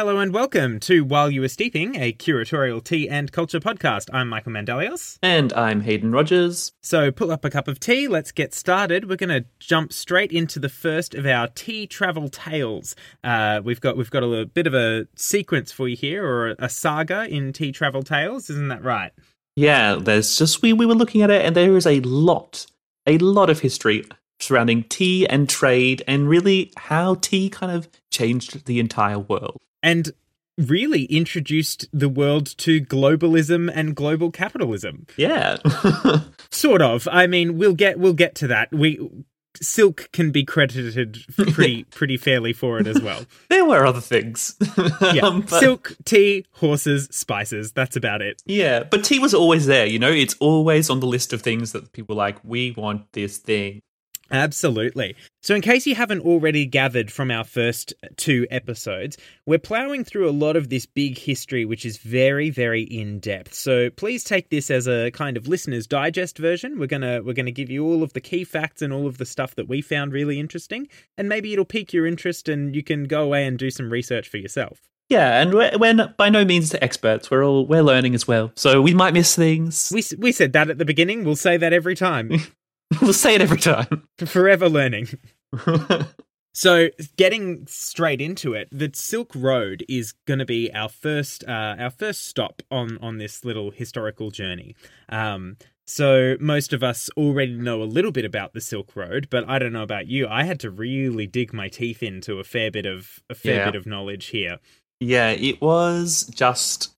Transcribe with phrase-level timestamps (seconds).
[0.00, 4.08] Hello and welcome to While You Were Steeping, a curatorial tea and culture podcast.
[4.14, 5.18] I'm Michael Mandelios.
[5.22, 6.72] And I'm Hayden Rogers.
[6.80, 9.10] So pull up a cup of tea, let's get started.
[9.10, 12.96] We're going to jump straight into the first of our tea travel tales.
[13.22, 16.56] Uh, we've got we've got a little bit of a sequence for you here, or
[16.58, 19.12] a saga in tea travel tales, isn't that right?
[19.54, 22.64] Yeah, there's just we we were looking at it, and there is a lot,
[23.06, 24.06] a lot of history
[24.38, 30.12] surrounding tea and trade, and really how tea kind of changed the entire world and
[30.58, 35.06] really introduced the world to globalism and global capitalism.
[35.16, 35.58] Yeah.
[36.50, 37.08] sort of.
[37.10, 38.70] I mean, we'll get we'll get to that.
[38.72, 39.08] We
[39.60, 43.24] Silk can be credited pretty pretty fairly for it as well.
[43.48, 44.56] there were other things.
[45.12, 45.22] yeah.
[45.22, 45.60] Um, but...
[45.60, 47.72] Silk, tea, horses, spices.
[47.72, 48.42] That's about it.
[48.46, 50.10] Yeah, but tea was always there, you know?
[50.10, 53.82] It's always on the list of things that people like, we want this thing.
[54.30, 55.16] Absolutely.
[55.42, 60.28] So, in case you haven't already gathered from our first two episodes, we're ploughing through
[60.28, 63.54] a lot of this big history, which is very, very in depth.
[63.54, 66.78] So, please take this as a kind of listener's digest version.
[66.78, 69.26] We're gonna we're gonna give you all of the key facts and all of the
[69.26, 73.04] stuff that we found really interesting, and maybe it'll pique your interest, and you can
[73.04, 74.90] go away and do some research for yourself.
[75.08, 77.30] Yeah, and we're, we're by no means experts.
[77.32, 79.90] We're all we're learning as well, so we might miss things.
[79.92, 81.24] We we said that at the beginning.
[81.24, 82.30] We'll say that every time.
[83.02, 84.08] we'll say it every time.
[84.18, 85.08] Forever learning.
[86.54, 91.76] so, getting straight into it, the Silk Road is going to be our first uh,
[91.78, 94.74] our first stop on on this little historical journey.
[95.08, 95.56] Um,
[95.90, 99.58] so most of us already know a little bit about the Silk Road, but I
[99.58, 100.28] don't know about you.
[100.28, 103.64] I had to really dig my teeth into a fair bit of a fair yeah.
[103.64, 104.60] bit of knowledge here.
[105.00, 106.94] Yeah, it was just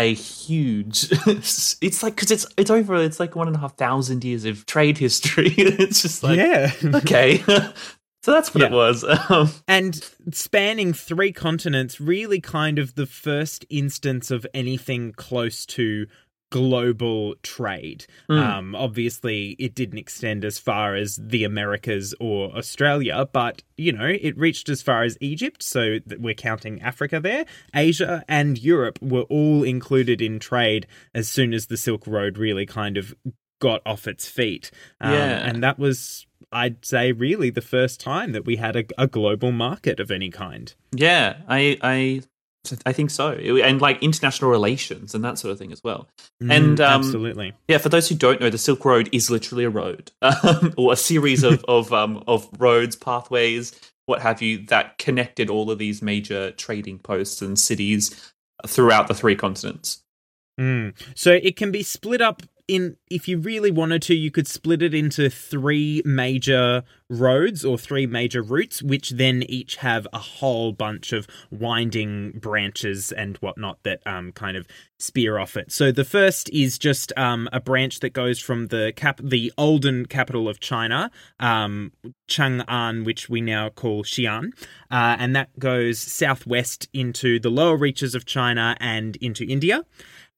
[0.00, 4.24] a huge it's like because it's it's over it's like one and a half thousand
[4.24, 5.54] years of trade history.
[5.56, 6.72] It's just like yeah.
[6.82, 7.44] okay.
[8.22, 8.66] So that's what yeah.
[8.66, 9.02] it was.
[9.30, 9.98] Um, and
[10.30, 16.06] spanning three continents really kind of the first instance of anything close to
[16.50, 18.06] global trade.
[18.28, 18.38] Mm.
[18.38, 24.06] Um, obviously, it didn't extend as far as the Americas or Australia, but you know,
[24.06, 25.62] it reached as far as Egypt.
[25.62, 27.46] So we're counting Africa there.
[27.74, 32.66] Asia and Europe were all included in trade as soon as the Silk Road really
[32.66, 33.14] kind of
[33.60, 34.70] got off its feet.
[35.00, 36.26] Um, yeah, and that was.
[36.52, 40.30] I'd say really the first time that we had a, a global market of any
[40.30, 40.74] kind.
[40.92, 42.22] Yeah, I I
[42.84, 46.08] I think so, and like international relations and that sort of thing as well.
[46.42, 47.78] Mm, and um, absolutely, yeah.
[47.78, 50.96] For those who don't know, the Silk Road is literally a road um, or a
[50.96, 53.74] series of of um, of roads, pathways,
[54.06, 58.32] what have you, that connected all of these major trading posts and cities
[58.66, 60.02] throughout the three continents.
[60.60, 60.94] Mm.
[61.14, 64.80] So it can be split up in if you really wanted to, you could split
[64.80, 70.72] it into three major roads or three major routes, which then each have a whole
[70.72, 74.68] bunch of winding branches and whatnot that um, kind of
[75.00, 75.72] spear off it.
[75.72, 80.06] So the first is just um, a branch that goes from the cap, the olden
[80.06, 81.10] capital of China,
[81.40, 81.92] um,
[82.28, 84.52] Chang'an, which we now call Xi'an,
[84.92, 89.82] uh, and that goes southwest into the lower reaches of China and into India.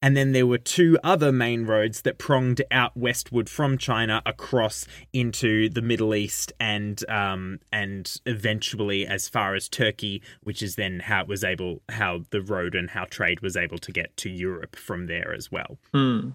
[0.03, 4.85] And then there were two other main roads that pronged out westward from China across
[5.13, 10.99] into the Middle East and um, and eventually as far as Turkey, which is then
[10.99, 14.29] how it was able how the road and how trade was able to get to
[14.29, 15.79] Europe from there as well.
[15.93, 16.31] Hmm.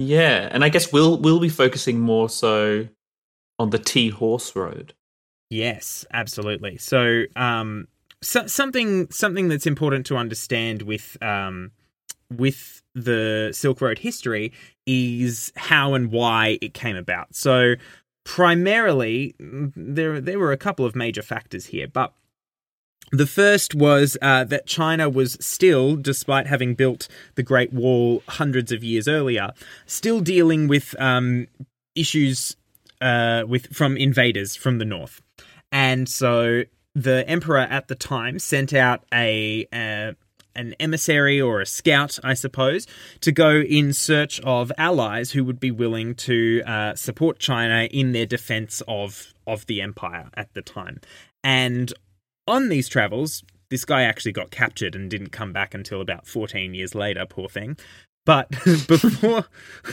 [0.00, 2.88] Yeah, and I guess we'll we'll be focusing more so
[3.60, 4.92] on the Tea Horse Road.
[5.50, 6.78] Yes, absolutely.
[6.78, 7.86] So, um,
[8.22, 11.70] so something something that's important to understand with um,
[12.30, 14.52] with the Silk Road history
[14.86, 17.34] is how and why it came about.
[17.34, 17.74] So
[18.24, 22.12] primarily there there were a couple of major factors here, but
[23.12, 28.70] the first was uh, that China was still, despite having built the Great Wall hundreds
[28.70, 29.50] of years earlier,
[29.86, 31.48] still dealing with um,
[31.96, 32.56] issues
[33.00, 35.22] uh, with from invaders from the north,
[35.72, 36.62] and so
[36.94, 40.14] the emperor at the time sent out a, a
[40.54, 42.86] an emissary or a scout, I suppose,
[43.20, 48.12] to go in search of allies who would be willing to uh, support China in
[48.12, 51.00] their defense of of the empire at the time.
[51.42, 51.92] And
[52.46, 56.74] on these travels, this guy actually got captured and didn't come back until about 14
[56.74, 57.76] years later, poor thing.
[58.26, 58.50] But
[58.86, 59.46] before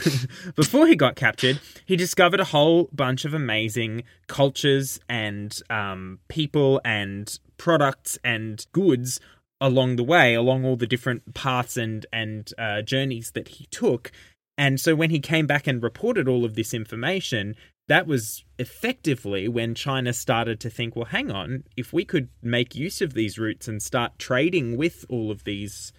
[0.54, 6.80] before he got captured, he discovered a whole bunch of amazing cultures and um, people
[6.84, 9.18] and products and goods
[9.60, 14.12] along the way, along all the different paths and and uh, journeys that he took.
[14.56, 17.54] And so when he came back and reported all of this information,
[17.88, 22.74] that was effectively when China started to think, well, hang on, if we could make
[22.74, 25.92] use of these routes and start trading with all of these,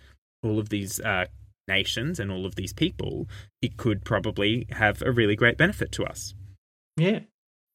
[0.44, 1.26] all of these uh,
[1.68, 3.28] nations and all of these people,
[3.62, 6.36] it could probably have a really great benefit to us.
[6.98, 7.22] Yeah.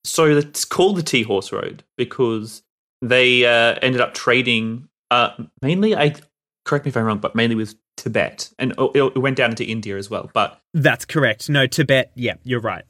[0.04, 2.62] So it's called the Tea Horse Road because
[3.00, 5.30] they uh, ended up trading uh,
[5.62, 5.96] mainly.
[5.96, 6.14] I
[6.64, 9.96] correct me if I'm wrong, but mainly with Tibet, and it went down into India
[9.96, 10.30] as well.
[10.32, 11.48] But that's correct.
[11.48, 12.12] No, Tibet.
[12.14, 12.84] Yeah, you're right.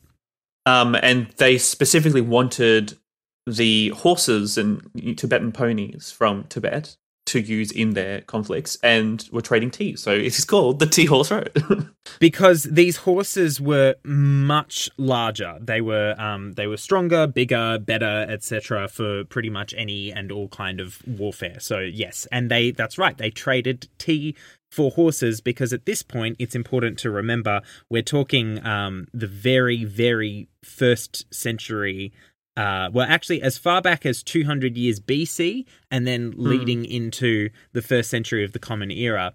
[0.67, 2.99] Um, and they specifically wanted
[3.47, 4.81] the horses and
[5.19, 9.97] Tibetan ponies from Tibet to use in their conflicts and were trading tea.
[9.97, 11.89] So it is called the Tea Horse Road.
[12.19, 15.59] because these horses were much larger.
[15.61, 18.89] They were um, they were stronger, bigger, better, etc.
[18.89, 21.61] for pretty much any and all kind of warfare.
[21.61, 23.17] So yes, and they that's right.
[23.17, 24.37] They traded tea
[24.71, 29.85] for horses because at this point it's important to remember we're talking um, the very
[29.85, 32.13] very first century
[32.57, 36.35] uh, well, actually, as far back as 200 years BC, and then mm.
[36.39, 39.33] leading into the first century of the Common Era,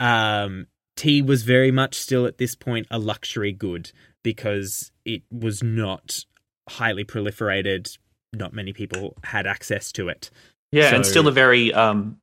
[0.00, 0.66] um,
[0.96, 3.92] tea was very much still at this point a luxury good
[4.24, 6.24] because it was not
[6.68, 7.96] highly proliferated.
[8.32, 10.30] Not many people had access to it.
[10.72, 12.18] Yeah, so, and still a very um,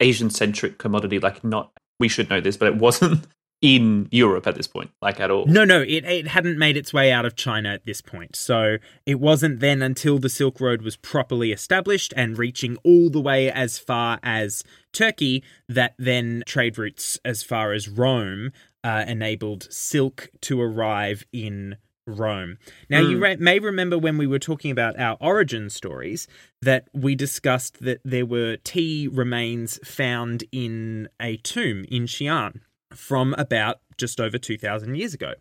[0.00, 1.18] Asian centric commodity.
[1.18, 3.26] Like, not we should know this, but it wasn't
[3.64, 5.46] in Europe at this point, like at all.
[5.46, 8.36] No, no, it, it hadn't made its way out of China at this point.
[8.36, 8.76] So
[9.06, 13.50] it wasn't then until the Silk Road was properly established and reaching all the way
[13.50, 18.52] as far as Turkey that then trade routes as far as Rome
[18.84, 22.58] uh, enabled silk to arrive in Rome.
[22.90, 23.12] Now, mm.
[23.12, 26.28] you re- may remember when we were talking about our origin stories
[26.60, 32.60] that we discussed that there were tea remains found in a tomb in Xi'an
[32.92, 35.34] from about just over 2,000 years ago.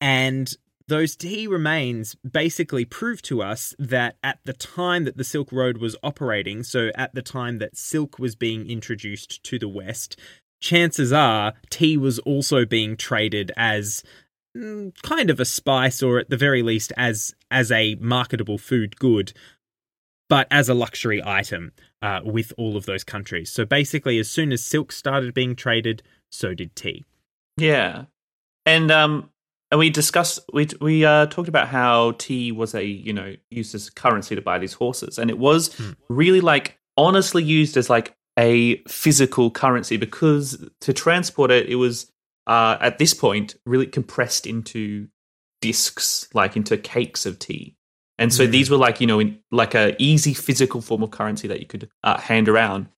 [0.00, 0.54] And
[0.88, 5.78] those tea remains basically prove to us that at the time that the Silk Road
[5.78, 10.18] was operating, so at the time that silk was being introduced to the West,
[10.62, 14.02] chances are tea was also being traded as
[14.56, 18.96] mm, kind of a spice or at the very least as as a marketable food
[18.96, 19.32] good
[20.28, 24.52] but as a luxury item uh, with all of those countries so basically as soon
[24.52, 26.02] as silk started being traded
[26.32, 27.04] so did tea.
[27.56, 28.06] Yeah,
[28.66, 29.30] and um,
[29.70, 33.74] and we discussed we we uh, talked about how tea was a you know used
[33.74, 35.90] as currency to buy these horses, and it was hmm.
[36.08, 42.10] really like honestly used as like a physical currency because to transport it, it was
[42.46, 45.08] uh, at this point really compressed into
[45.60, 47.76] discs, like into cakes of tea.
[48.18, 48.50] And so mm.
[48.50, 51.66] these were like you know in like a easy physical form of currency that you
[51.66, 52.88] could uh, hand around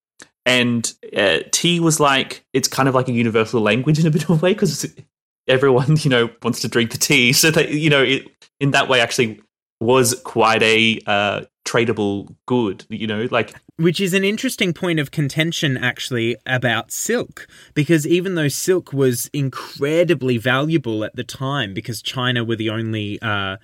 [0.45, 4.23] and uh, tea was like it's kind of like a universal language in a bit
[4.23, 4.93] of a way because
[5.47, 7.33] everyone you know wants to drink the tea.
[7.45, 8.27] So that you know it,
[8.59, 9.41] in that way actually
[9.81, 15.11] was quite a uh, tradable good you know like which is an interesting point of
[15.11, 22.01] contention actually about silk because even though silk was incredibly valuable at the time because
[22.01, 23.57] china were the only uh,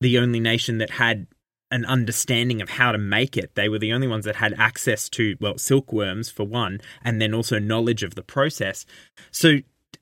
[0.00, 1.26] the only nation that had
[1.70, 3.54] an understanding of how to make it.
[3.54, 7.34] They were the only ones that had access to, well, silkworms for one, and then
[7.34, 8.86] also knowledge of the process.
[9.30, 9.58] So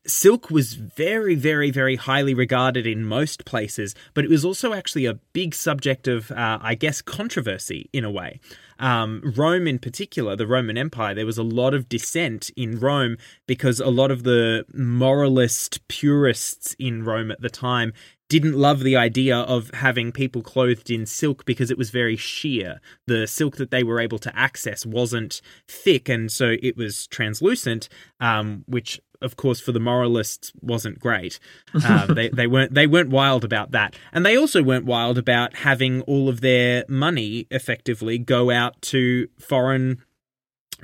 [0.07, 5.07] silk was very, very, very highly regarded in most places, but it was also actually
[5.07, 8.41] a big subject of, uh, I guess, controversy in a way.
[8.79, 13.17] Um, Rome, in particular, the Roman Empire, there was a lot of dissent in Rome
[13.47, 17.93] because a lot of the moralist purists in Rome at the time
[18.29, 22.81] didn't love the idea of having people clothed in silk because it was very sheer.
[23.07, 27.89] The silk that they were able to access wasn't thick, and so it was translucent,
[28.21, 31.39] um, which of course for the moralists wasn't great.
[31.75, 35.57] Uh, they they weren't they weren't wild about that, and they also weren't wild about
[35.57, 40.03] having all of their money effectively go out to foreign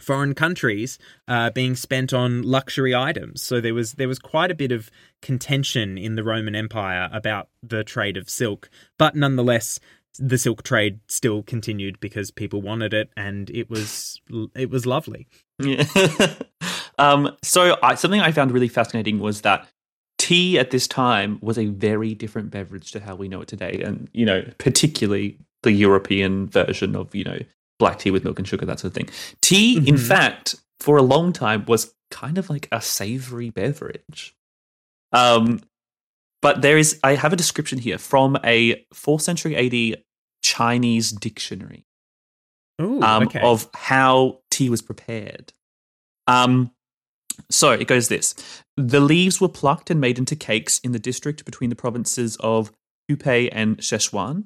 [0.00, 3.42] foreign countries uh, being spent on luxury items.
[3.42, 7.48] So there was there was quite a bit of contention in the Roman Empire about
[7.62, 9.78] the trade of silk, but nonetheless,
[10.18, 14.20] the silk trade still continued because people wanted it, and it was
[14.54, 15.26] it was lovely.
[15.58, 15.84] Yeah.
[16.98, 19.66] um, so I, something I found really fascinating was that
[20.18, 23.82] tea at this time was a very different beverage to how we know it today,
[23.84, 27.38] and you know, particularly the European version of you know
[27.82, 29.08] black tea with milk and sugar, that sort of thing.
[29.40, 29.88] Tea, mm-hmm.
[29.88, 34.36] in fact, for a long time was kind of like a savory beverage.
[35.12, 35.60] Um,
[36.40, 40.02] but there is, I have a description here from a 4th century AD
[40.42, 41.84] Chinese dictionary
[42.80, 43.40] Ooh, um, okay.
[43.40, 45.52] of how tea was prepared.
[46.28, 46.70] Um,
[47.50, 48.36] so it goes this
[48.76, 52.70] The leaves were plucked and made into cakes in the district between the provinces of
[53.10, 54.44] Hubei, and Szechuan.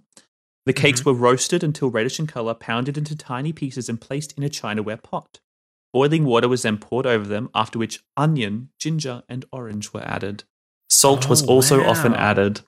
[0.67, 1.11] The cakes mm-hmm.
[1.11, 5.03] were roasted until reddish in color, pounded into tiny pieces, and placed in a chinaware
[5.03, 5.41] pot.
[5.93, 10.45] Boiling water was then poured over them, after which onion, ginger, and orange were added.
[10.91, 12.61] Salt was Oh, also often added.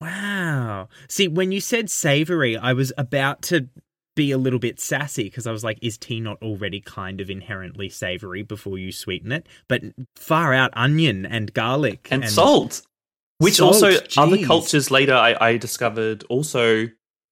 [0.00, 0.88] Wow.
[1.08, 3.68] See, when you said savory, I was about to
[4.16, 7.30] be a little bit sassy because I was like, is tea not already kind of
[7.30, 9.48] inherently savory before you sweeten it?
[9.68, 9.82] But
[10.16, 12.82] far out onion and garlic and, salt,
[13.38, 16.88] which Salt, also other cultures later I, I discovered also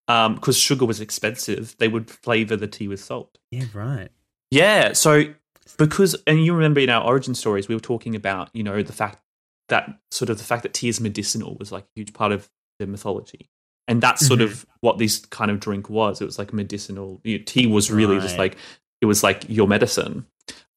[0.06, 3.38] because sugar was expensive, they would flavor the tea with salt.
[3.50, 4.11] Yeah, right.
[4.50, 5.25] Yeah, so
[5.78, 8.92] because and you remember in our origin stories we were talking about you know the
[8.92, 9.18] fact
[9.68, 12.50] that sort of the fact that tea is medicinal was like a huge part of
[12.78, 13.49] the mythology.
[13.88, 14.44] And that's sort Mhm.
[14.44, 16.21] of what this kind of drink was.
[16.21, 17.21] It was like medicinal.
[17.25, 18.56] You know, tea was really just like
[19.00, 20.26] it was like your medicine.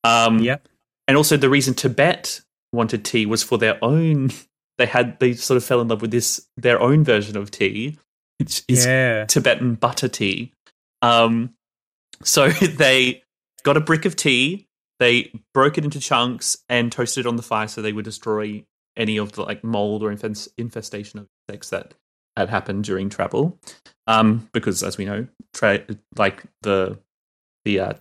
[0.04, 0.68] Um, Yep.
[1.08, 2.42] and also the reason Tibet
[2.72, 4.32] wanted tea was for their own.
[4.78, 7.98] They had they sort of fell in love with this their own version of tea,
[8.40, 9.26] which is Yeah.
[9.26, 10.52] Tibetan butter tea.
[11.02, 11.54] Um,
[12.24, 13.24] so they
[13.64, 14.68] got a brick of tea,
[15.00, 18.64] they broke it into chunks and toasted it on the fire so they would destroy
[18.98, 21.94] any of the like mold or infest- infestation of insects that
[22.38, 23.60] had happened during travel.
[24.08, 25.86] Um, because as we know, tra-
[26.18, 27.00] like the
[27.66, 27.94] the uh,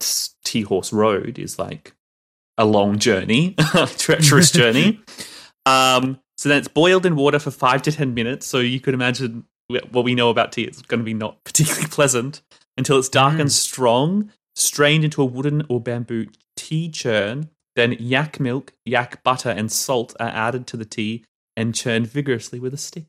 [0.45, 1.95] tea horse road is like
[2.59, 3.55] a long journey,
[3.97, 5.01] treacherous journey.
[5.67, 8.47] Um, so then it's boiled in water for five to ten minutes.
[8.47, 10.65] So you could imagine what we know about tea.
[10.65, 12.43] It's going to be not particularly pleasant
[12.77, 13.41] until it's dark Mm.
[13.43, 16.27] and strong, strained into a wooden or bamboo
[16.57, 17.49] tea churn.
[17.77, 21.25] Then yak milk, yak butter, and salt are added to the tea
[21.57, 23.07] and churned vigorously with a stick.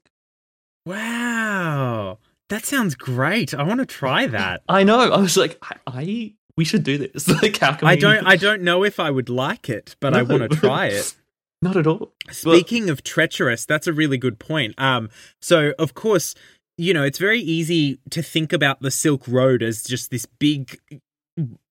[0.86, 2.20] Wow.
[2.50, 3.53] That sounds great.
[3.53, 4.62] I want to try that.
[4.70, 5.00] I know.
[5.12, 7.27] I was like, I, I we should do this.
[7.41, 8.00] like, how can I we?
[8.01, 11.15] don't I don't know if I would like it, but I want to try it.
[11.62, 12.13] Not at all.
[12.31, 14.75] Speaking of treacherous, that's a really good point.
[14.77, 15.09] Um,
[15.41, 16.35] so of course,
[16.77, 20.79] you know, it's very easy to think about the Silk Road as just this big,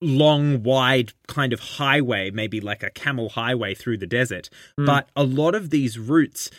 [0.01, 4.49] long, wide kind of highway, maybe like a camel highway through the desert.
[4.79, 4.87] Mm.
[4.87, 6.51] But a lot of these routes,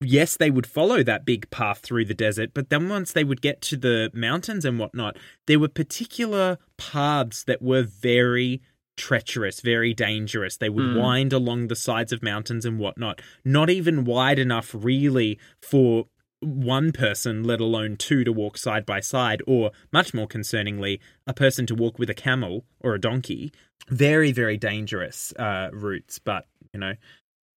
[0.00, 3.42] yes, they would follow that big path through the desert, but then once they would
[3.42, 8.60] get to the mountains and whatnot, there were particular paths that were very
[8.96, 10.56] treacherous, very dangerous.
[10.56, 11.00] They would Mm.
[11.00, 16.06] wind along the sides of mountains and whatnot, not even wide enough really for
[16.40, 21.32] one person, let alone two, to walk side by side, or much more concerningly, a
[21.32, 23.52] person to walk with a camel or a donkey.
[23.88, 26.94] Very, very dangerous uh, routes, but you know,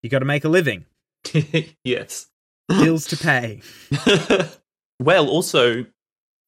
[0.02, 0.86] you got to make a living,
[1.84, 2.28] yes.
[2.70, 3.62] bills to pay.
[5.00, 5.86] well, also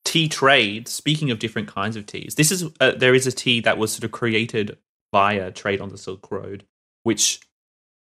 [0.05, 0.87] tea trade.
[0.87, 3.91] Speaking of different kinds of teas, this is uh, there is a tea that was
[3.91, 4.77] sort of created
[5.11, 6.65] via trade on the Silk Road,
[7.03, 7.39] which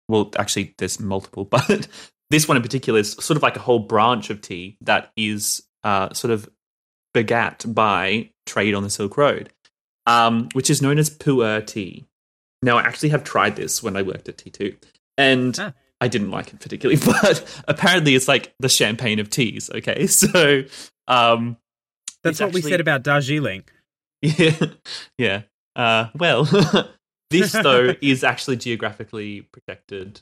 [0.09, 1.89] well, actually, there's multiple, but
[2.31, 5.63] this one in particular is sort of like a whole branch of tea that is
[5.85, 6.49] uh, sort of
[7.15, 9.51] begat by trade on the Silk Road,
[10.07, 12.05] um, which is known as pu'er tea.
[12.63, 14.77] Now, I actually have tried this when I worked at T2,
[15.19, 15.73] and Ah.
[16.01, 19.71] I didn't like it particularly, but apparently it's like the champagne of teas.
[19.71, 20.63] Okay, so
[21.09, 21.57] um,
[22.23, 23.65] That's what we said about Darjeeling.
[24.23, 24.67] yeah,
[25.19, 25.43] yeah.
[25.75, 26.45] Uh, well,
[27.31, 30.21] this though is actually geographically protected,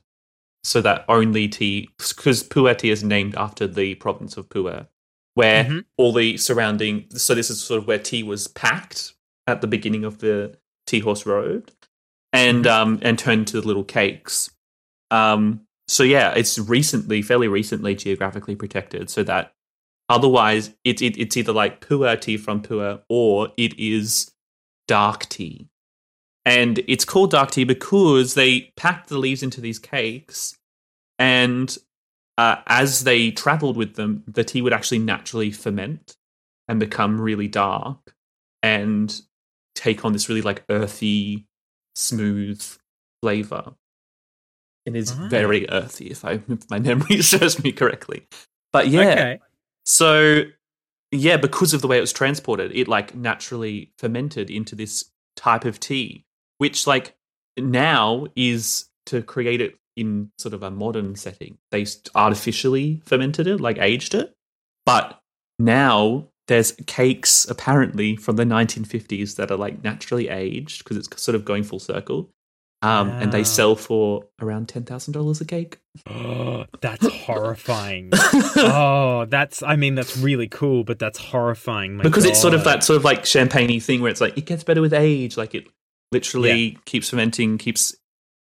[0.64, 4.87] so that only tea, because Pu'er tea is named after the province of Pu'er,
[5.35, 5.85] where Mhm.
[5.99, 7.07] all the surrounding.
[7.11, 9.14] So this is sort of where tea was packed
[9.47, 11.73] at the beginning of the Tea Horse Road,
[12.33, 14.50] and um and turned to little cakes.
[15.11, 15.62] Um.
[15.88, 19.52] So yeah, it's recently, fairly recently, geographically protected, so that
[20.11, 24.31] otherwise it, it it's either like pu'er tea from pu'er or it is
[24.88, 25.69] dark tea.
[26.45, 30.57] And it's called dark tea because they packed the leaves into these cakes,
[31.19, 31.76] and
[32.38, 36.17] uh, as they traveled with them, the tea would actually naturally ferment
[36.67, 38.14] and become really dark
[38.62, 39.21] and
[39.75, 41.47] take on this really like earthy,
[41.95, 42.62] smooth
[43.23, 43.75] flavor.
[44.87, 45.31] It is Right.
[45.31, 48.26] very earthy, if I if my memory serves me correctly.
[48.73, 49.40] But yeah, Okay.
[49.90, 50.44] So
[51.11, 55.64] yeah, because of the way it was transported, it like naturally fermented into this type
[55.64, 56.25] of tea,
[56.59, 57.16] which like
[57.59, 61.59] now is to create it in sort of a modern setting.
[61.73, 64.32] They artificially fermented it, like aged it.
[64.87, 65.20] But
[65.59, 71.35] now there's cakes apparently from the 1950s that are like naturally aged because it's sort
[71.35, 72.30] of going full circle.
[72.83, 75.79] Um, and they sell for around $10,000 a cake.
[76.09, 78.11] Oh, that's horrifying.
[78.15, 81.97] oh, that's I mean that's really cool, but that's horrifying.
[81.99, 84.47] my because it's sort of that sort of like champagne thing where it's like it
[84.47, 85.67] gets better with age like it
[86.13, 87.95] literally keeps fermenting keeps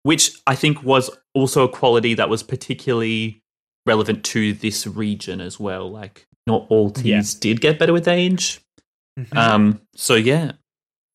[0.04, 3.42] which i think was also a quality that was particularly
[3.86, 5.90] relevant to this region as well.
[5.90, 7.40] Like not all teas Yeah.
[7.42, 8.62] did get better with age.
[9.20, 9.36] Mhm.
[9.36, 10.52] Um, so yeah,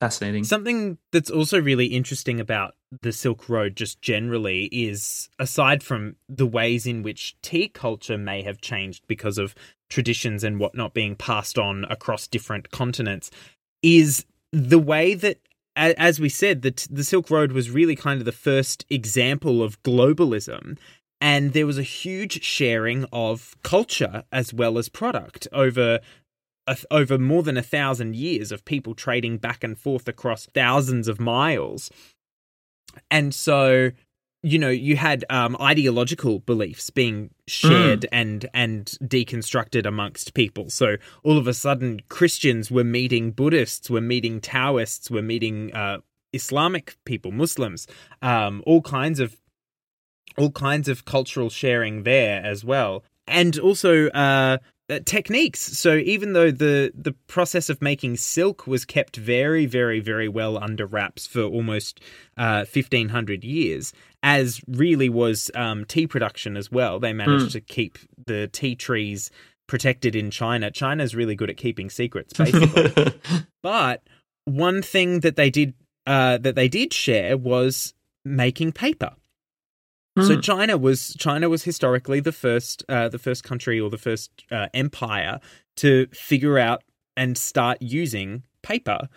[0.03, 0.43] fascinating.
[0.43, 6.47] Something that's also really interesting about the Silk Road, just generally, is aside from the
[6.47, 9.55] ways in which tea culture may have changed because of
[9.89, 13.31] traditions and whatnot being passed on across different continents,
[13.81, 15.39] is the way that,
[15.77, 19.81] as we said, that the Silk Road was really kind of the first example of
[19.85, 20.79] globalism.
[21.21, 26.01] And there was a huge sharing of culture as well as product over
[26.91, 31.21] over more than a thousand years of people trading back and forth across thousands of
[31.21, 31.91] miles.
[33.11, 33.91] And so,
[34.43, 40.71] you know, you had um, ideological beliefs being shared and and deconstructed amongst people.
[40.71, 45.99] So all of a sudden, Christians were meeting Buddhists, were meeting Taoists, were meeting uh,
[46.33, 47.87] Islamic people, Muslims,
[48.21, 49.37] um, all kinds of
[50.39, 54.59] all kinds of cultural sharing there as well, and also uh,
[55.01, 55.61] techniques.
[55.61, 60.63] So even though the the process of making silk was kept very, very, very well
[60.63, 62.01] under wraps for almost
[62.37, 67.61] uh, fifteen hundred years, as really was um, tea production as well, they managed to
[67.61, 69.31] keep the tea trees
[69.67, 70.71] protected in China.
[70.71, 73.13] China's really good at keeping secrets, basically.
[73.63, 74.03] But
[74.45, 75.75] one thing that they did
[76.07, 77.95] uh, that they did share was
[78.25, 79.13] making paper.
[80.21, 80.41] So Hmm.
[80.41, 84.69] China was China was historically the first uh, the first country or the first uh,
[84.75, 85.41] empire
[85.77, 86.83] to figure out
[87.17, 89.09] and start using paper,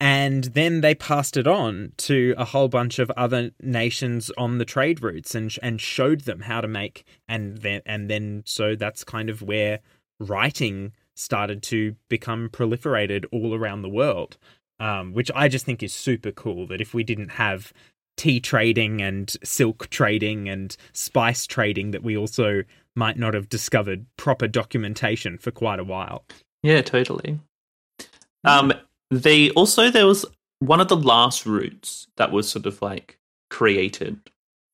[0.00, 4.64] and then they passed it on to a whole bunch of other nations on the
[4.64, 9.04] trade routes and and showed them how to make and then and then so that's
[9.04, 9.78] kind of where
[10.18, 14.38] writing started to become proliferated all around the world,
[14.80, 16.66] um, which I just think is super cool.
[16.66, 17.72] That if we didn't have
[18.16, 22.62] tea trading and silk trading and spice trading, that we also
[22.94, 26.24] might not have discovered proper documentation for quite a while.
[26.62, 27.40] Yeah, totally.
[28.44, 28.72] Um,
[29.10, 30.24] they also there was
[30.58, 33.18] one of the last routes that was sort of like
[33.50, 34.18] created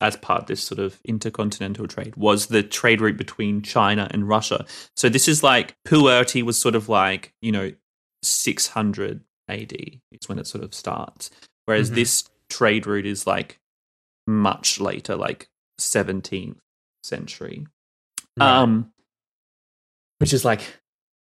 [0.00, 4.28] as part of this sort of intercontinental trade was the trade route between China and
[4.28, 4.64] Russia.
[4.96, 7.72] So this is like pu'er tea was sort of like you know
[8.22, 9.72] 600 AD
[10.12, 11.30] is when it sort of starts,
[11.64, 11.94] whereas Mhm.
[11.96, 13.58] this trade route is like
[14.26, 15.48] much later, like
[15.80, 16.56] 17th
[17.02, 17.66] century.
[18.40, 18.92] Um,
[20.18, 20.80] which is like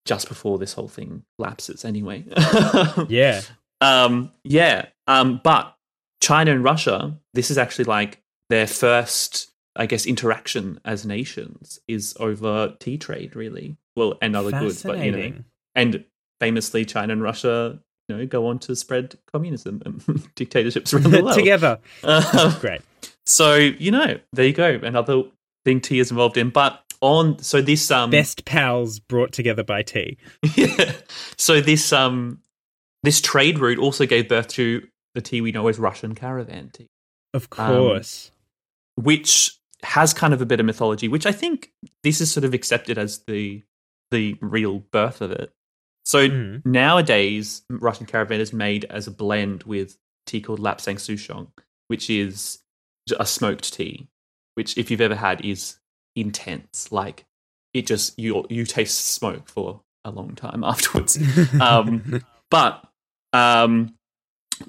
[0.05, 2.25] just before this whole thing lapses, anyway.
[3.07, 3.41] yeah.
[3.81, 4.87] Um, yeah.
[5.07, 5.75] Um, but
[6.21, 12.15] China and Russia, this is actually like their first, I guess, interaction as nations is
[12.19, 13.77] over tea trade, really.
[13.95, 15.33] Well, and other goods, but you know,
[15.75, 16.05] and
[16.39, 21.23] famously, China and Russia, you know, go on to spread communism and dictatorships around the
[21.23, 21.79] world Together.
[22.03, 22.81] Um, Great.
[23.25, 25.23] so you know, there you go, another
[25.65, 26.49] thing tea is involved in.
[26.49, 30.17] But on so this um Best pals brought together by tea.
[30.55, 30.93] yeah.
[31.37, 32.41] So this um
[33.03, 36.87] this trade route also gave birth to the tea we know as Russian caravan tea,
[37.33, 38.31] Of Um, course.
[38.95, 41.71] which has kind of a bit of mythology, which I think
[42.03, 43.63] this is sort of accepted as the
[44.11, 45.51] the real birth of it.
[46.09, 46.65] So Mhm.
[46.65, 49.95] nowadays, Russian caravan is made as a blend with
[50.25, 51.49] tea called Lapsang Souchong,
[51.87, 52.63] which is
[53.19, 54.07] a smoked tea,
[54.55, 55.77] which if you've ever had is
[56.15, 56.91] intense.
[56.91, 57.25] Like
[57.75, 61.19] it just you you taste smoke for a long time afterwards.
[61.61, 62.83] um, But
[63.31, 63.93] um,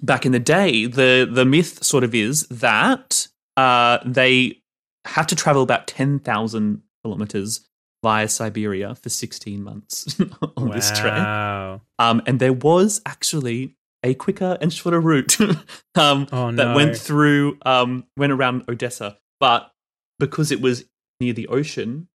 [0.03, 4.61] back in the day, the the myth sort of is that uh, they
[5.07, 7.66] had to travel about ten thousand kilometers
[8.02, 10.16] via Siberia for sixteen months
[10.56, 11.18] on this trek.
[11.18, 11.80] wow.
[11.98, 15.38] Um, and there was actually a quicker and shorter route
[15.94, 19.18] um, Oh, that went through, um, went around Odessa.
[19.40, 19.70] But
[20.18, 20.84] because it was
[21.20, 22.08] near the ocean,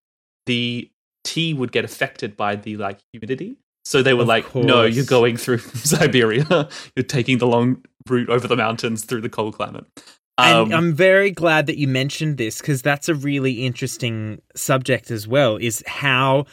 [0.48, 0.90] the
[1.24, 3.58] tea would get affected by the like humidity.
[3.84, 6.70] So they were Of like, "No, you're going through Siberia.
[6.96, 9.86] you're taking the long route over the mountains through the cold climate."
[10.38, 15.12] And Um, I'm very glad that you mentioned this because that's a really interesting subject
[15.12, 15.58] as well.
[15.58, 16.46] Is how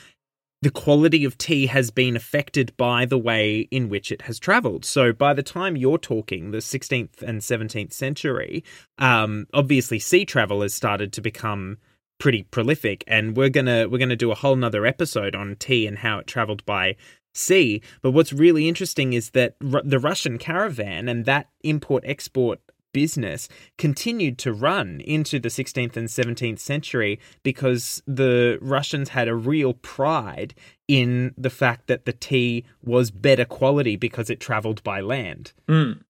[0.63, 4.85] the quality of tea has been affected by the way in which it has traveled.
[4.85, 8.63] So by the time you're talking, the 16th and 17th century,
[8.99, 11.79] um, obviously sea travel has started to become
[12.21, 15.99] pretty prolific, and we're gonna we're gonna do a whole nother episode on tea and
[15.99, 16.95] how it traveled by
[17.35, 17.83] sea.
[18.01, 22.61] But what's really interesting is that the Russian caravan and that import export
[22.93, 29.35] business continued to run into the 16th and 17th century because the Russians had a
[29.35, 30.55] real pride
[30.89, 35.53] in the fact that the tea was better quality because it traveled by land.
[35.69, 36.01] Mm.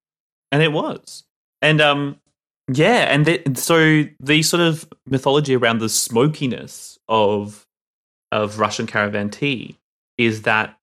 [0.50, 1.24] And it was.
[1.60, 2.20] And um
[2.72, 7.66] Yeah, and th- so the sort of mythology around the smokiness of
[8.30, 9.78] of Russian caravan tea
[10.16, 10.78] is that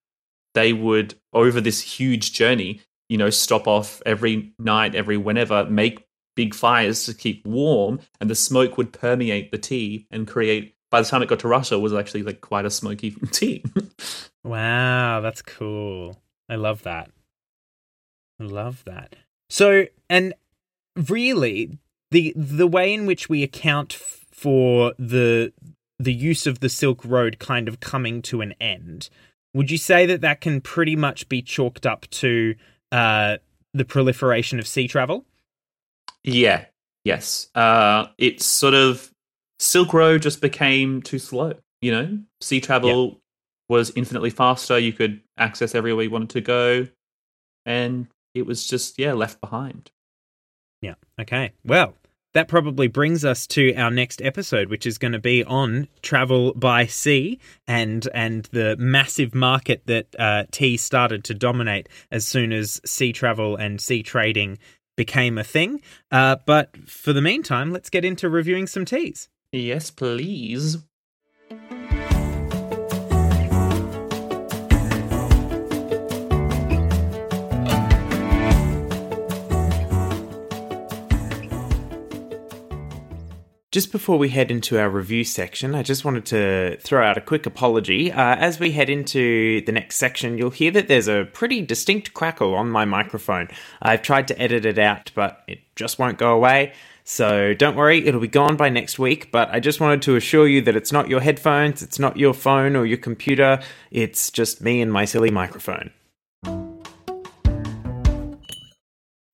[0.53, 6.07] they would over this huge journey, you know, stop off every night, every whenever, make
[6.35, 10.75] big fires to keep warm, and the smoke would permeate the tea and create.
[10.91, 13.63] By the time it got to Russia, it was actually like quite a smoky tea.
[14.43, 16.21] Wow, that's cool.
[16.47, 17.11] I love that.
[18.39, 19.15] I love that.
[19.49, 20.33] So, and
[20.95, 21.77] really,
[22.11, 25.51] the the way in which we account for the
[25.99, 29.09] the use of the Silk Road kind of coming to an end,
[29.53, 32.55] would you say that that can pretty much be chalked up to
[32.91, 33.37] uh,
[33.73, 35.25] the proliferation of sea travel?
[36.23, 36.65] yeah,
[37.03, 37.47] yes.
[37.55, 39.11] Uh, it's sort of
[39.59, 41.53] Silk Road just became too slow.
[41.81, 43.21] You know, sea travel
[43.69, 44.77] was infinitely faster.
[44.77, 46.87] You could access everywhere you wanted to go,
[47.65, 49.91] and it was just yeah left behind.
[50.81, 50.95] Yeah.
[51.19, 51.53] Okay.
[51.65, 51.93] Well,
[52.33, 56.53] that probably brings us to our next episode, which is going to be on travel
[56.53, 62.51] by sea and and the massive market that uh, tea started to dominate as soon
[62.51, 64.57] as sea travel and sea trading
[64.95, 65.81] became a thing.
[66.11, 69.29] Uh, but for the meantime, let's get into reviewing some teas.
[69.51, 70.77] Yes, please.
[83.71, 87.21] Just before we head into our review section, I just wanted to throw out a
[87.21, 88.11] quick apology.
[88.11, 92.15] Uh, as we head into the next section, you'll hear that there's a pretty distinct
[92.15, 93.47] crackle on my microphone.
[93.79, 96.73] I've tried to edit it out, but it just won't go away.
[97.03, 99.31] So don't worry, it'll be gone by next week.
[99.31, 102.33] But I just wanted to assure you that it's not your headphones, it's not your
[102.33, 105.91] phone or your computer, it's just me and my silly microphone.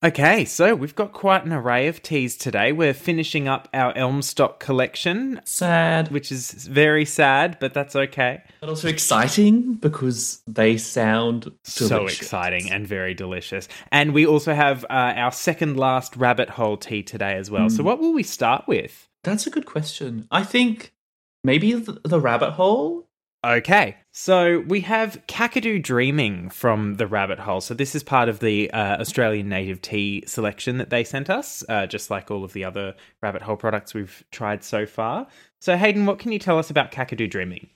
[0.06, 2.70] Okay, so we've got quite an array of teas today.
[2.70, 8.44] We're finishing up our Elmstock collection, Sad, which is very sad, but that's okay.
[8.60, 13.66] but also exciting because they sound So exciting and very delicious.
[13.90, 17.68] And we also have uh, our second last rabbit hole tea today as well.
[17.68, 19.08] So, what will we start with?
[19.24, 20.28] That's a good question.
[20.30, 20.94] I think
[21.42, 23.05] maybe the, the rabbit hole.
[23.44, 27.60] Okay, so we have Kakadu Dreaming from the Rabbit Hole.
[27.60, 31.62] So this is part of the uh, Australian native tea selection that they sent us,
[31.68, 35.28] uh, just like all of the other Rabbit Hole products we've tried so far.
[35.60, 37.68] So Hayden, what can you tell us about Kakadu Dreaming?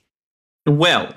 [0.67, 1.15] Well,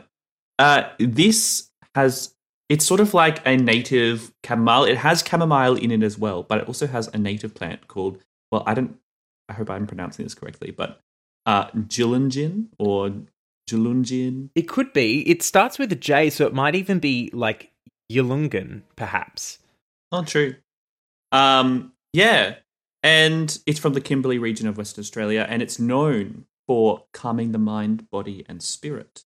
[0.60, 2.36] uh, this has.
[2.69, 4.86] It's sort of like a native chamomile.
[4.86, 8.19] It has chamomile in it as well, but it also has a native plant called.
[8.51, 8.97] Well, I don't.
[9.49, 11.01] I hope I'm pronouncing this correctly, but
[11.45, 13.12] uh, Gilungin or
[13.69, 14.49] Julungin.
[14.56, 15.28] It could be.
[15.30, 17.71] It starts with a J, so it might even be like
[18.12, 19.60] Yulungan, perhaps.
[20.12, 20.56] Oh, true.
[21.32, 22.56] Um, yeah,
[23.02, 27.58] and it's from the Kimberley region of Western Australia, and it's known for calming the
[27.58, 29.23] mind, body, and spirit.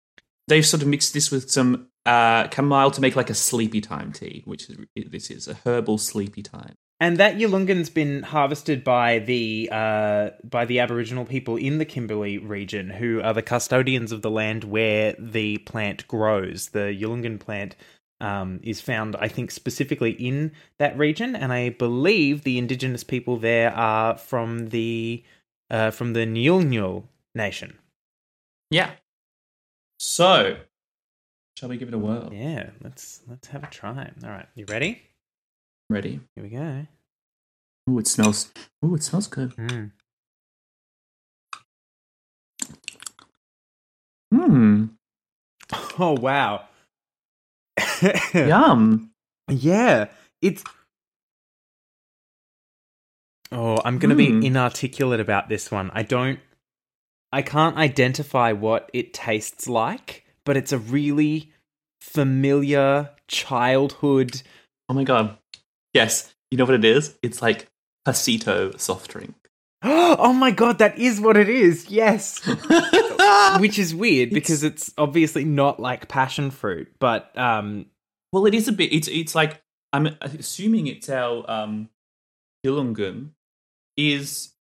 [0.47, 4.11] They've sort of mixed this with some uh, chamomile to make like a sleepy time
[4.11, 4.77] tea, which is,
[5.09, 6.75] this is a herbal sleepy time.
[7.03, 12.37] And that Yulungan's been harvested by the uh, by the Aboriginal people in the Kimberley
[12.37, 16.69] region, who are the custodians of the land where the plant grows.
[16.69, 17.75] The Yulungan plant
[18.21, 23.35] um, is found, I think, specifically in that region, and I believe the indigenous people
[23.35, 25.25] there are from the
[25.69, 27.03] uh, from the Nyulnyul
[27.35, 27.79] nation.
[28.69, 28.91] Yeah.
[29.99, 30.55] So,
[31.57, 32.29] shall we give it a whirl?
[32.31, 34.09] Yeah, let's let's have a try.
[34.23, 35.01] All right, you ready?
[35.89, 36.19] Ready?
[36.35, 36.87] Here we go.
[37.89, 38.51] Ooh, it smells.
[38.85, 39.55] Ooh, it smells good.
[39.55, 39.91] Mm.
[44.33, 44.85] Hmm.
[45.99, 46.65] Oh wow!
[48.33, 49.11] Yum.
[49.47, 50.09] Yeah,
[50.41, 50.63] it's.
[53.51, 54.39] Oh, I'm going to Hmm.
[54.39, 55.91] be inarticulate about this one.
[55.93, 56.39] I don't.
[57.31, 61.51] I can't identify what it tastes like, but it's a really
[62.01, 64.41] familiar childhood.
[64.89, 65.37] Oh my god.
[65.93, 66.33] Yes.
[66.51, 67.17] You know what it is?
[67.23, 67.67] It's like
[68.07, 69.35] pasito soft drink.
[70.15, 71.89] Oh my god, that is what it is.
[71.89, 72.39] Yes.
[73.59, 77.87] Which is weird because it's obviously not like passion fruit, but um
[78.31, 78.93] Well, it is a bit.
[78.93, 81.89] It's it's like I'm assuming it's our um,
[83.97, 84.53] is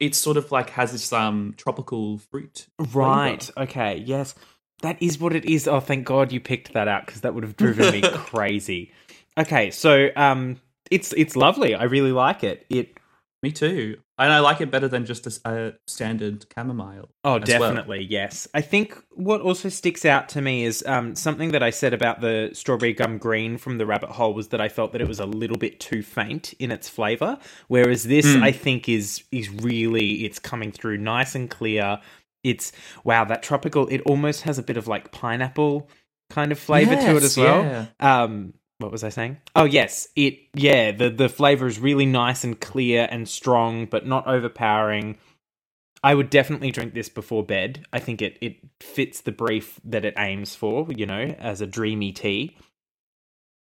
[0.00, 2.66] it's sort of like has this um tropical fruit.
[2.78, 3.48] Right.
[3.56, 4.02] Okay.
[4.06, 4.34] Yes.
[4.82, 5.68] That is what it is.
[5.68, 8.92] Oh, thank God you picked that out because that would have driven me crazy.
[9.40, 11.74] Okay, so um, it's it's lovely.
[11.74, 12.66] I really like it.
[12.68, 12.98] It
[13.42, 13.96] Me too.
[14.18, 17.08] And I like it better than just a, a standard chamomile.
[17.24, 17.60] Oh, as well.
[17.60, 18.46] definitely, yes.
[18.52, 22.20] I think what also sticks out to me is um, something that I said about
[22.20, 25.20] the strawberry gum green from the rabbit hole was that I felt that it was
[25.20, 28.42] a little bit too faint in its flavor, whereas this Mm.
[28.42, 31.98] I think is is really it's coming through nice and clear.
[32.44, 32.72] It's
[33.04, 33.88] wow, that tropical.
[33.88, 35.88] It almost has a bit of like pineapple
[36.28, 37.62] kind of flavor to it as well.
[37.62, 37.86] yeah.
[38.22, 39.38] Um, what was I saying?
[39.54, 44.06] Oh yes, it yeah the the flavor is really nice and clear and strong, but
[44.06, 45.18] not overpowering.
[46.02, 47.86] I would definitely drink this before bed.
[47.92, 51.66] I think it it fits the brief that it aims for, you know, as a
[51.66, 52.56] dreamy tea.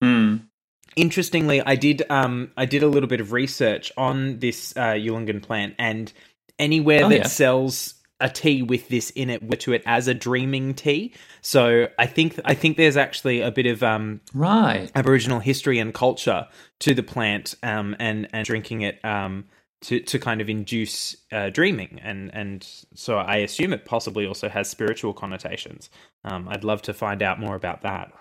[0.03, 0.47] Mm.
[0.95, 5.41] Interestingly, I did um I did a little bit of research on this uh Ulangan
[5.41, 6.11] plant and
[6.59, 7.23] anywhere Oh, that yeah.
[7.27, 11.13] sells a tea with this in it to it as a dreaming tea.
[11.41, 14.91] So I think I think there's actually a bit of um Right.
[14.95, 16.47] Aboriginal history and culture
[16.79, 19.45] to the plant, um, and and drinking it um,
[19.81, 24.49] to to kind of induce uh, dreaming, and and so I assume it possibly also
[24.49, 25.89] has spiritual connotations.
[26.23, 28.11] Um, I'd love to find out more about that.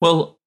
[0.00, 0.38] Well,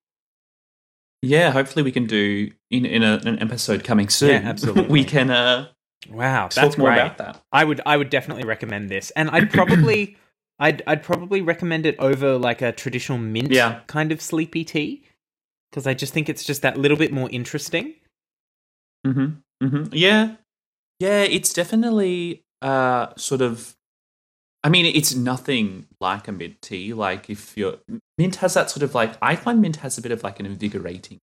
[1.22, 1.52] yeah.
[1.52, 4.30] Hopefully, we can do in in a, an episode coming soon.
[4.44, 4.86] Yeah, absolutely.
[4.88, 5.68] we can uh,
[6.10, 7.00] Wow, talk that's more great.
[7.00, 7.42] about that.
[7.52, 10.16] I would I would definitely recommend this, and I'd probably
[10.60, 13.82] I'd I'd probably recommend it over like a traditional mint Yeah.
[13.88, 15.04] kind of sleepy tea
[15.70, 17.96] because I just think it's just that little bit more interesting.
[19.06, 19.66] Mm-hmm.
[19.66, 19.84] Mm-hmm.
[19.94, 20.36] Yeah.
[21.00, 23.76] Yeah, it's definitely uh sort of
[24.64, 26.94] I mean, it's nothing like a mint tea.
[26.94, 27.78] Like if you're
[28.18, 30.46] mint has that sort of like I find mint has a bit of like an
[30.46, 31.20] invigorating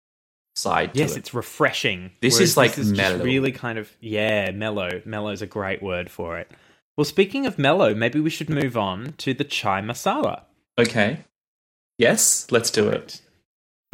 [0.55, 1.19] side Yes, to it.
[1.19, 2.11] it's refreshing.
[2.21, 3.23] This is, like, just mellow.
[3.23, 5.01] really kind of yeah, mellow.
[5.05, 6.51] Mellow's a great word for it.
[6.97, 10.43] Well, speaking of mellow, maybe we should move on to the chai masala.
[10.77, 11.19] Okay.
[11.97, 13.21] Yes, let's do it.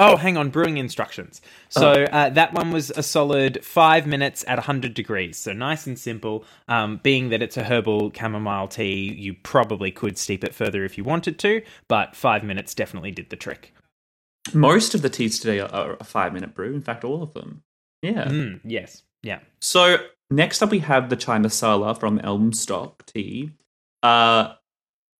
[0.01, 1.41] Oh, hang on, brewing instructions.
[1.67, 5.37] So uh, that one was a solid five minutes at 100 degrees.
[5.37, 6.45] So nice and simple.
[6.69, 10.97] Um, being that it's a herbal chamomile tea, you probably could steep it further if
[10.97, 13.73] you wanted to, but five minutes definitely did the trick.
[14.53, 16.73] Most of the teas today are, a five minute brew.
[16.73, 17.63] In fact, all of them.
[18.01, 18.25] Yeah.
[18.25, 19.03] Mm, yes.
[19.23, 19.39] Yeah.
[19.61, 19.97] So
[20.29, 23.51] next up, we have the chai masala from Elmstock Tea.
[24.01, 24.53] Uh,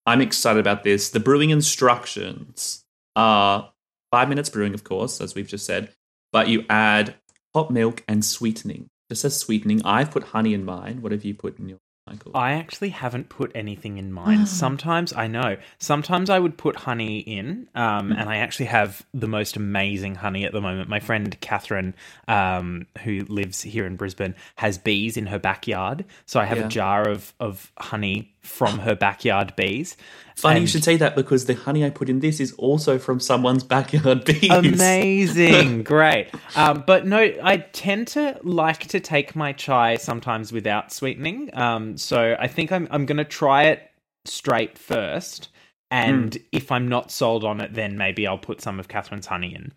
[0.06, 1.10] I'm excited about this.
[1.10, 2.84] The brewing instructions
[3.16, 3.72] are
[4.12, 5.94] five minutes brewing, of course, as we've just said,
[6.32, 7.16] but you add
[7.54, 8.88] hot milk and sweetening.
[9.10, 11.02] Just as sweetening, I've put honey in mine.
[11.02, 12.32] What have you put in your Michael?
[12.36, 14.46] I actually haven't put anything in mine.
[14.46, 15.58] Sometimes I know.
[15.78, 20.44] Sometimes I would put honey in, um, and I actually have the most amazing honey
[20.46, 20.90] at the moment.
[20.90, 21.94] My friend Catherine,
[22.28, 26.66] um, who lives here in Brisbane, has bees in her backyard, so I have Yeah.
[26.66, 29.98] a jar of of honey from her backyard bees.
[30.36, 33.20] Funny you should say that because the honey I put in this is also from
[33.20, 34.50] someone's backyard bees.
[34.50, 36.30] Amazing, great.
[36.56, 41.50] Um, but no, I tend to like to take my chai sometimes without sweetening.
[41.54, 43.92] Um, so I think I'm I'm gonna try it
[44.26, 45.50] straight first,
[45.92, 49.54] and if I'm not sold on it, then maybe I'll put some of Catherine's honey
[49.54, 49.74] in.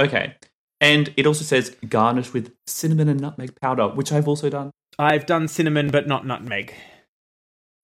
[0.00, 0.34] Okay.
[0.80, 4.70] And it also says garnish with cinnamon and nutmeg powder, which I've also done.
[4.98, 6.74] I've done cinnamon, but not nutmeg.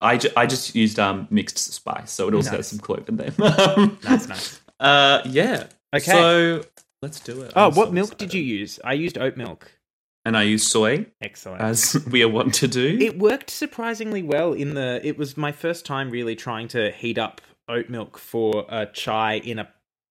[0.01, 2.67] I, ju- I just used um, mixed spice, so it also has Nice.
[2.69, 3.29] some clove in there.
[4.01, 4.61] That's nice.
[4.79, 5.67] Uh, yeah.
[5.95, 6.11] Okay.
[6.11, 6.63] So
[7.01, 7.53] let's do it.
[7.55, 8.33] Oh, I'm what so milk did excited.
[8.37, 8.79] you use?
[8.83, 9.71] I used oat milk.
[10.23, 11.61] And I used soy, Excellent.
[11.61, 12.97] as we are wont to do.
[13.01, 17.17] It worked surprisingly well in the it was my first time really trying to heat
[17.17, 19.67] up oat milk for a chai in a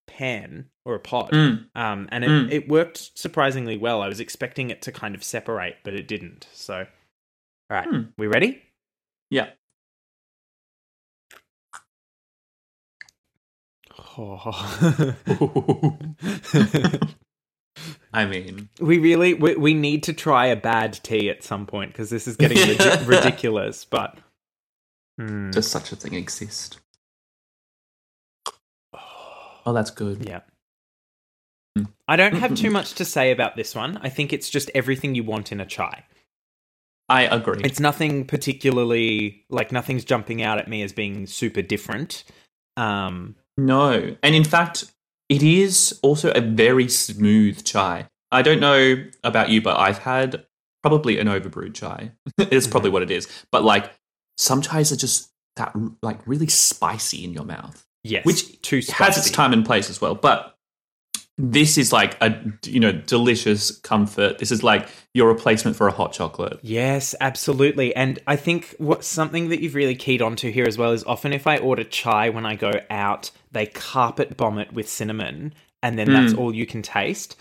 [0.09, 1.31] pan or a pot.
[1.31, 1.66] Mm.
[1.76, 2.50] Um and it, Mm.
[2.50, 4.03] it worked surprisingly well.
[4.03, 6.48] I was expecting it to kind of separate, but it didn't.
[6.53, 6.79] So
[7.70, 8.00] all right, Hmm.
[8.18, 8.61] we ready?
[9.31, 9.50] Yeah.
[18.12, 21.92] I mean, we really we, we need to try a bad tea at some point
[21.92, 24.18] because this is getting ridi- ridiculous, but
[25.18, 25.51] Hmm.
[25.51, 26.79] does such a thing exist?
[29.66, 30.27] Oh, that's good.
[30.27, 30.40] Yeah.
[31.77, 31.85] Hmm.
[32.09, 33.99] I don't have too much to say about this one.
[34.03, 36.05] I think it's just everything you want in a chai.
[37.09, 37.61] I agree.
[37.64, 42.25] It's nothing particularly like nothing's jumping out at me as being super different.
[42.77, 43.35] Um
[43.66, 44.16] No.
[44.23, 44.92] And in fact,
[45.29, 48.09] it is also a very smooth chai.
[48.33, 50.44] I don't know about you, but I've had
[50.83, 52.12] probably an overbrewed chai.
[52.38, 52.70] it's Mm-hmm.
[52.70, 53.29] probably what it is.
[53.53, 53.92] But like
[54.38, 58.90] some chais are just that like really spicy in your mouth, yes, which too It
[58.90, 60.14] has its time and place as well.
[60.14, 60.57] But
[61.42, 64.38] this is like a you know delicious comfort.
[64.38, 66.59] This is like your replacement for a hot chocolate.
[66.62, 67.94] Yes, absolutely.
[67.96, 71.33] And I think what something that you've really keyed onto here as well is often
[71.33, 75.98] if I order chai when I go out, they carpet bomb it with cinnamon and
[75.98, 76.38] then that's Mm.
[76.38, 77.37] all you can taste.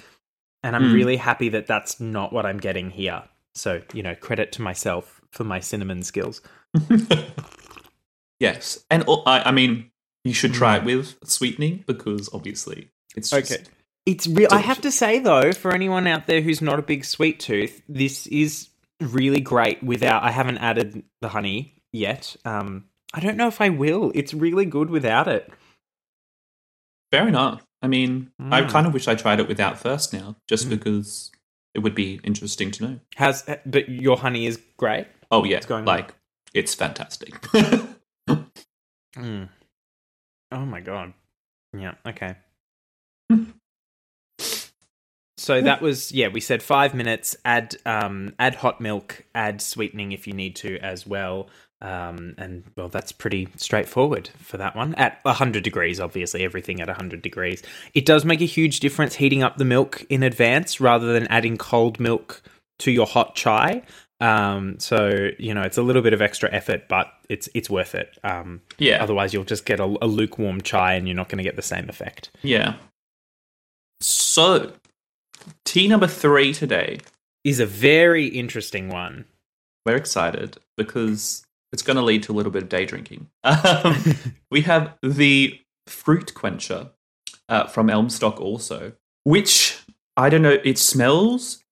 [0.62, 0.94] and I'm Mm.
[0.94, 3.24] really happy that that's not what I'm getting here.
[3.56, 6.42] So you know, credit to myself for my cinnamon skills.
[8.40, 9.92] yes, and I, I mean,
[10.24, 13.64] you should try it with sweetening because obviously it's just, Okay.
[14.10, 14.48] It's real.
[14.52, 17.82] I have to say though, for anyone out there who's not a big sweet tooth,
[17.88, 18.69] this is
[19.00, 19.84] really great.
[19.84, 22.36] Without, I haven't added the honey yet.
[22.45, 24.12] Um, I don't know if I will.
[24.15, 25.52] It's really good without it.
[27.12, 27.63] fair enough.
[27.82, 28.69] I mean, I Mm.
[28.69, 30.69] kind of wish I tried it without first now, just Mm.
[30.72, 31.32] because
[31.74, 33.00] it would be interesting to know.
[33.15, 35.08] Has but your honey is great.
[35.32, 35.86] Oh yeah, it's going on?
[35.86, 36.13] like
[36.54, 37.34] it's fantastic.
[39.17, 39.50] Mm.
[40.52, 41.13] Oh my god.
[41.76, 41.95] Yeah.
[42.06, 42.36] Okay.
[45.50, 46.28] So that was yeah.
[46.28, 47.36] We said five minutes.
[47.44, 49.26] Add um add hot milk.
[49.34, 51.50] Add sweetening if you need to as well.
[51.82, 56.00] Um and well that's pretty straightforward for that one at hundred degrees.
[56.00, 57.64] Obviously everything at hundred degrees.
[57.96, 61.58] It does make a huge difference heating up the milk in advance rather than adding
[61.58, 62.44] cold milk
[62.80, 63.82] to your hot chai.
[64.22, 67.96] Um so you know it's a little bit of extra effort, but it's it's worth
[67.96, 68.20] it.
[68.24, 71.44] Um yeah, Otherwise, you'll just get a, a lukewarm chai and you're not going to
[71.44, 72.30] get the same effect.
[72.44, 72.76] yeah.
[74.02, 74.72] So,
[75.65, 76.99] tea number three today.
[77.45, 79.25] Is a very interesting one.
[79.86, 83.28] We're excited because it's going to lead to a little bit of day drinking.
[83.45, 83.95] Um,
[84.52, 86.89] we have the fruit quencher
[87.47, 88.91] uh, from Elmstock also,
[89.23, 89.82] which
[90.17, 90.60] I don't know.
[90.65, 91.63] It smells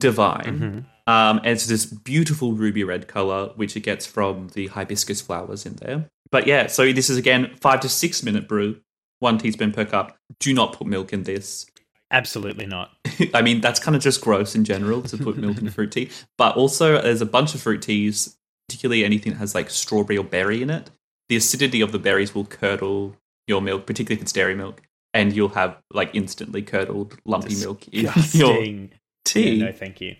[0.00, 0.86] divine.
[1.08, 1.10] Mhm.
[1.10, 5.64] Um, and it's this beautiful ruby red color, which it gets from the hibiscus flowers
[5.64, 6.10] in there.
[6.30, 8.80] But yeah, so this is again five to six minute brew,
[9.20, 10.16] one teaspoon per cup.
[10.40, 11.66] Do not put milk in this.
[12.10, 12.90] Absolutely not.
[13.34, 16.10] I mean, that's kind of just gross in general to put milk in fruit tea.
[16.38, 18.36] But also, there's a bunch of fruit teas,
[18.68, 20.90] particularly anything that has like strawberry or berry in it.
[21.28, 23.16] The acidity of the berries will curdle
[23.48, 27.88] your milk, particularly if it's dairy milk, and you'll have like instantly curdled, lumpy milk
[27.88, 28.90] in your Disgusting.
[29.24, 30.14] tea Yeah, no, thank you.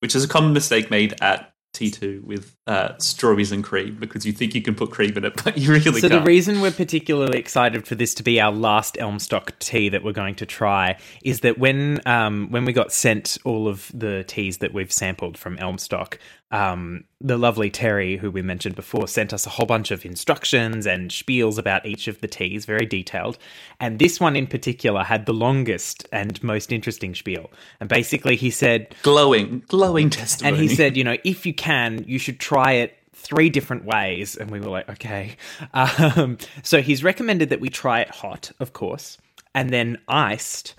[0.00, 4.32] which is a common mistake made at T2 with uh, strawberries and cream because you
[4.32, 6.24] think you can put cream in it, but you really So can't.
[6.24, 10.12] the reason we're particularly excited for this to be our last Elmstock tea that we're
[10.12, 14.58] going to try is that when um, when we got sent all of the teas
[14.58, 16.18] that we've sampled from Elmstock,
[16.50, 20.86] um, the lovely Terry, who we mentioned before, sent us a whole bunch of instructions
[20.86, 23.36] and spiels about each of the teas, very detailed.
[23.80, 27.50] And this one in particular had the longest and most interesting spiel.
[27.80, 30.58] And basically, he said, glowing, glowing testimony.
[30.58, 34.36] and he said, you know, if you can, you should try it three different ways.
[34.36, 35.36] And we were like, okay.
[35.74, 39.18] Um, so he's recommended that we try it hot, of course,
[39.54, 40.74] and then iced.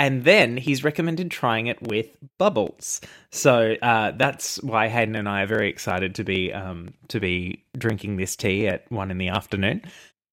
[0.00, 2.06] And then he's recommended trying it with
[2.38, 3.02] bubbles.
[3.30, 7.66] So uh, that's why Hayden and I are very excited to be um, to be
[7.76, 9.82] drinking this tea at one in the afternoon.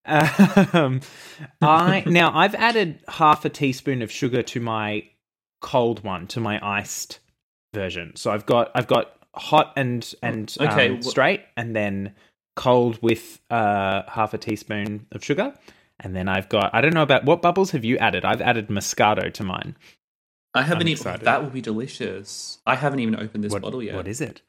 [0.05, 1.01] Um,
[1.61, 5.03] I now I've added half a teaspoon of sugar to my
[5.59, 7.19] cold one, to my iced
[7.73, 8.15] version.
[8.15, 12.15] So I've got I've got hot and and Okay, um, straight, and then
[12.55, 15.53] cold with uh, half a teaspoon of sugar.
[15.99, 18.23] And then I've got I don't know about what bubbles have you added?
[18.23, 19.75] I've added Moscato to mine.
[20.53, 21.19] I haven't even.
[21.21, 22.59] That will be delicious.
[22.65, 23.95] I haven't even opened this what, bottle yet.
[23.95, 24.41] what is it?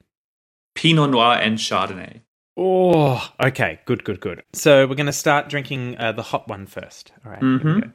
[0.74, 2.20] Pinot Noir and Chardonnay.
[2.56, 4.42] Oh, okay, good, good, good.
[4.52, 7.12] So we're going to start drinking uh, the hot one first.
[7.24, 7.40] All right.
[7.40, 7.80] Mhm.
[7.82, 7.90] go.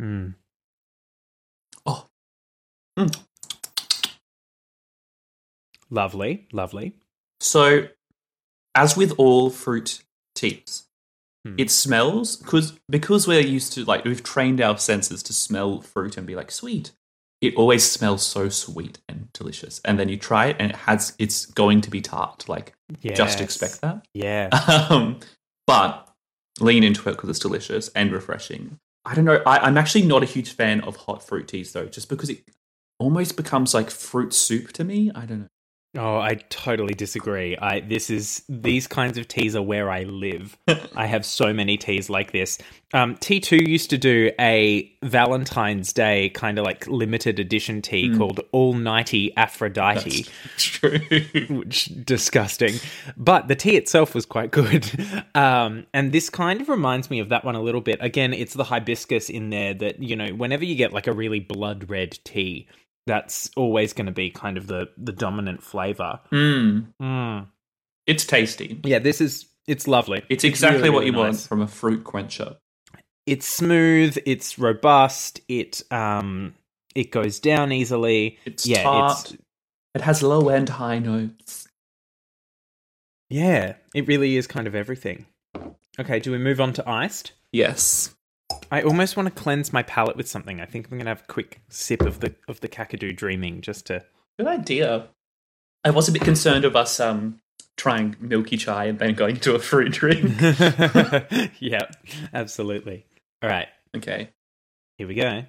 [0.00, 0.34] Mm.
[1.86, 2.06] Oh,
[2.98, 3.24] Mm.
[5.90, 6.94] Lovely, lovely.
[7.40, 7.88] So,
[8.74, 10.02] as with all fruit
[10.34, 10.84] teas,
[11.44, 11.56] Hmm.
[11.58, 16.16] it smells because because we're used to like we've trained our senses to smell fruit
[16.16, 16.92] and be like sweet.
[17.40, 21.14] It always smells so sweet and delicious, and then you try it and it has
[21.18, 22.48] it's going to be tart.
[22.48, 24.06] Like just expect that.
[24.14, 24.50] Yeah.
[24.90, 25.18] Um,
[25.66, 26.08] but
[26.60, 28.78] lean into it because it's delicious and refreshing.
[29.04, 29.42] I don't know.
[29.46, 32.42] I, I'm actually not a huge fan of hot fruit teas though, just because it
[32.98, 35.10] almost becomes like fruit soup to me.
[35.14, 35.48] I don't know.
[35.94, 37.54] Oh, I totally disagree.
[37.58, 40.56] I this is these kinds of teas are where I live.
[40.96, 42.56] I have so many teas like this.
[42.94, 48.18] Um, T2 used to do a Valentine's Day kind of like limited edition tea Mm.
[48.18, 50.26] called All Nighty Aphrodite.
[50.44, 50.98] That's true.
[51.50, 52.74] which disgusting.
[53.16, 54.90] But the tea itself was quite good.
[55.34, 57.98] Um, and this kind of reminds me of that one a little bit.
[58.02, 61.40] Again, it's the hibiscus in there that, you know, whenever you get like a really
[61.40, 62.66] blood red tea,
[63.06, 66.20] that's always going to be kind of the the dominant flavor.
[66.30, 67.46] Mm, Mm.
[68.06, 68.80] it's tasty.
[68.84, 70.22] Yeah, this is it's lovely.
[70.28, 72.56] It's exactly really, what really you want from a fruit quencher.
[73.26, 76.54] It's smooth, it's robust, it um
[76.94, 78.38] it goes down easily.
[78.44, 79.32] It's yeah, tart.
[79.32, 79.36] it's
[79.94, 81.68] It has low and high notes.
[83.30, 85.26] yeah, it really is kind of everything.
[85.98, 87.32] Okay, do we move on to iced?
[87.52, 88.14] Yes.
[88.70, 90.60] I almost want to cleanse my palate with something.
[90.60, 93.86] I think I'm gonna have a quick sip of the of the Kakadu Dreaming just
[93.86, 94.04] to.
[94.38, 95.08] Good idea.
[95.84, 97.40] I was a bit concerned of us um
[97.76, 100.40] trying milky chai and then going to a fruit drink.
[101.60, 101.86] yeah,
[102.32, 103.06] absolutely.
[103.42, 104.30] All right, okay.
[104.96, 105.44] here we go.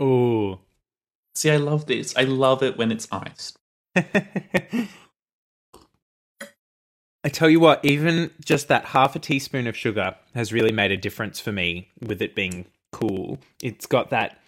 [0.00, 0.60] Oh,
[1.36, 2.16] See, I love this.
[2.16, 3.58] I love it when it's iced.
[7.26, 10.92] I tell you what, even just that half a teaspoon of sugar has really made
[10.92, 13.40] a difference for me with it being cool.
[13.60, 14.38] It's got that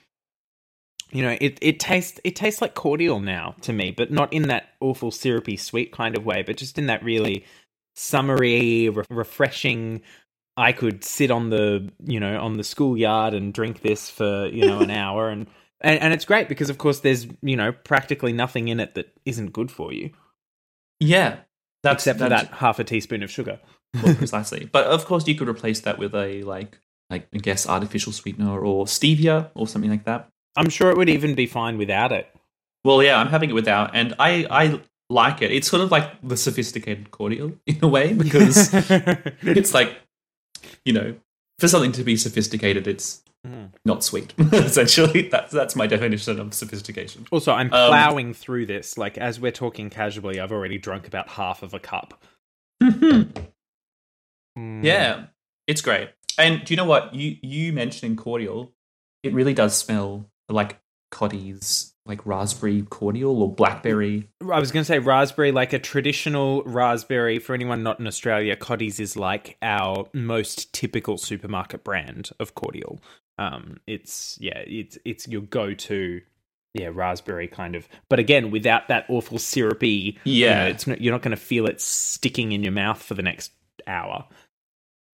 [1.11, 4.43] you know, it, it tastes it tastes like cordial now to me, but not in
[4.49, 7.45] that awful syrupy sweet kind of way, but just in that really
[7.97, 10.03] summery, re- refreshing
[10.57, 14.67] I could sit on the, you know, on the schoolyard and drink this for, you
[14.67, 15.49] know, an hour and
[15.81, 19.13] and, and it's great because of course there's, you know, practically nothing in it that
[19.25, 20.11] isn't good for you.
[21.01, 21.39] Yeah.
[21.91, 23.61] That's, except for that half a teaspoon of sugar.
[24.03, 24.69] well, precisely.
[24.71, 26.79] But of course, you could replace that with a like,
[27.11, 30.29] like I guess, artificial sweetener or stevia or something like that.
[30.57, 32.29] I'm sure it would even be fine without it.
[32.85, 34.81] Well, yeah, I'm having it without, and I I
[35.11, 35.53] like it.
[35.53, 39.97] It's sort of like the sophisticated cordial in a way because it's like,
[40.85, 41.17] you know,
[41.59, 43.71] for something to be sophisticated, it's Mm.
[43.85, 44.35] not sweet.
[44.53, 47.25] Essentially, that's that's my definition of sophistication.
[47.31, 48.99] Also, I'm Um, plowing through this.
[48.99, 52.21] Like as we're talking casually, I've already drunk about half of a cup.
[54.59, 54.83] Mm.
[54.85, 55.27] Yeah,
[55.69, 56.11] it's great.
[56.37, 58.73] And do you know what you you mentioning cordial?
[59.23, 60.81] It really does smell like
[61.13, 64.29] Cottee's like raspberry cordial or blackberry.
[64.41, 67.39] I was going to say raspberry, like a traditional raspberry.
[67.39, 73.01] For anyone not in Australia, Cottee's is like our most typical supermarket brand of cordial.
[73.39, 76.23] Um, it's yeah, it's it's your go-to,
[76.75, 77.87] yeah, raspberry kind of.
[78.09, 80.65] But again, without that awful syrupy, you Yeah.
[80.65, 83.23] know, it's not, you're not going to feel it sticking in your mouth for the
[83.23, 83.53] next
[83.87, 84.27] hour.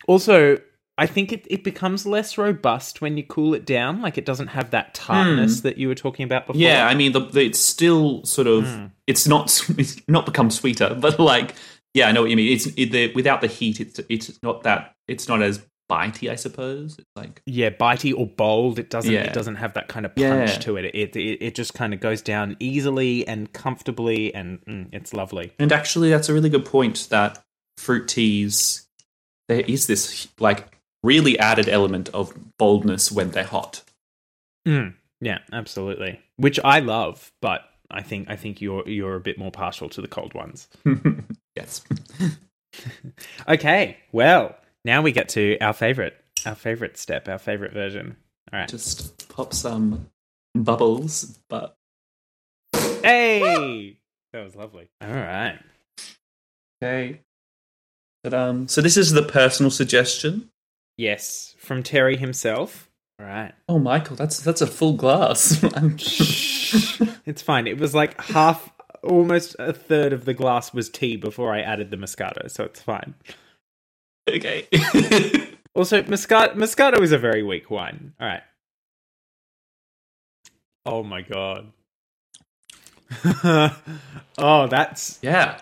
[0.07, 0.59] Also,
[0.97, 4.01] I think it, it becomes less robust when you cool it down.
[4.01, 6.61] Like it doesn't have that tartness that you were talking about before.
[6.61, 8.91] Yeah, I mean, the, the, it's still sort of Mm.
[9.07, 9.47] it's not
[9.79, 11.55] it's not become sweeter, but like
[11.95, 12.53] yeah, I know what you mean.
[12.53, 16.37] It's it, the, without the heat, it's it's not that it's not as bitey, I
[16.37, 16.97] suppose.
[16.99, 18.79] It's like yeah, bitey or bold.
[18.79, 19.13] It doesn't.
[19.13, 19.25] Yeah.
[19.25, 20.21] It doesn't have that kind of punch
[20.53, 20.59] Yeah.
[20.59, 20.85] to it.
[20.87, 21.43] It, it.
[21.43, 25.53] it just kind of goes down easily and comfortably, and mm, it's lovely.
[25.59, 27.43] And actually, that's a really good point that
[27.79, 28.87] fruit teas,
[29.49, 30.74] there is this like
[31.05, 33.83] really added element of boldness when they're hot.
[34.67, 36.21] Mm, yeah, absolutely.
[36.37, 40.01] Which I love, but I think I think you're you're a bit more partial to
[40.01, 40.69] the cold ones.
[41.57, 41.83] yes.
[43.47, 48.17] Okay, well now we get to our favorite, our favorite step, our favorite version.
[48.53, 48.69] All right.
[48.69, 50.11] Just pop some
[50.57, 51.77] bubbles, but
[53.05, 53.99] Hey,
[54.33, 54.89] that was lovely.
[55.03, 55.59] All right.
[56.83, 57.21] okay.
[58.23, 60.51] But, um, so this is the personal suggestion.
[60.97, 62.89] Yes, from Terry himself.
[63.21, 63.53] All right.
[63.69, 65.63] Oh, Michael, that's that's a full glass.
[65.75, 65.97] I'm-
[67.27, 67.67] it's fine.
[67.67, 68.73] It was like half,
[69.03, 72.81] almost a third of the glass was tea before I added the Moscato, so it's
[72.81, 73.15] fine.
[74.29, 74.67] okay.
[75.77, 78.13] Also, Moscato, Moscato is a very weak wine.
[78.21, 78.43] All right.
[80.87, 81.73] Oh my god.
[84.39, 85.61] oh, that's yeah,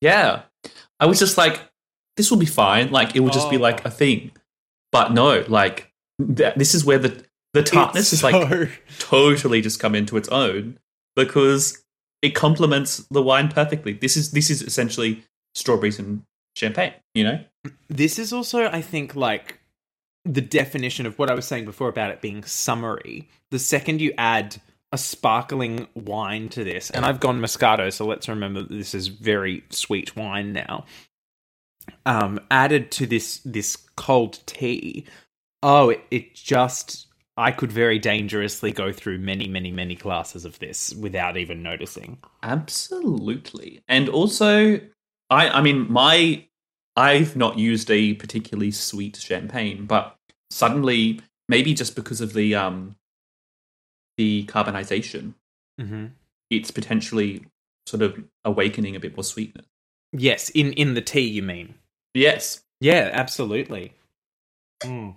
[0.00, 0.42] yeah.
[0.98, 1.60] I was just like,
[2.16, 2.90] this will be fine.
[2.90, 3.60] Like it will just be Oh.
[3.60, 4.32] like a thing.
[4.90, 9.60] But no, like th- this is where the the tartness it's is like so- totally
[9.60, 10.78] just come into its own
[11.16, 11.82] because
[12.22, 13.92] it complements the wine perfectly.
[13.94, 16.22] This is this is essentially strawberries and
[16.56, 16.92] champagne.
[17.14, 17.44] You know.
[17.88, 19.58] This is also, I think, like
[20.24, 23.28] the definition of what I was saying before about it being summery.
[23.50, 24.60] The second you add
[24.92, 29.08] a sparkling wine to this, and I've gone Moscato, so let's remember that this is
[29.08, 30.84] very sweet wine now.
[32.06, 35.04] Um, added to this this cold tea,
[35.62, 37.06] oh, it, it just
[37.36, 42.18] I could very dangerously go through many, many, many glasses of this without even noticing.
[42.42, 43.82] Absolutely.
[43.88, 44.80] And also
[45.30, 46.46] I I mean my
[46.96, 50.16] I've not used a particularly sweet champagne, but
[50.50, 52.96] suddenly maybe just because of the um
[54.16, 55.34] the carbonization,
[55.80, 56.06] Mm-hmm.
[56.50, 57.46] it's potentially
[57.86, 59.66] sort of awakening a bit more sweetness.
[60.12, 61.74] Yes, in in the tea, you mean?
[62.14, 62.60] Yes.
[62.80, 63.94] Yeah, absolutely.
[64.82, 65.14] Mm.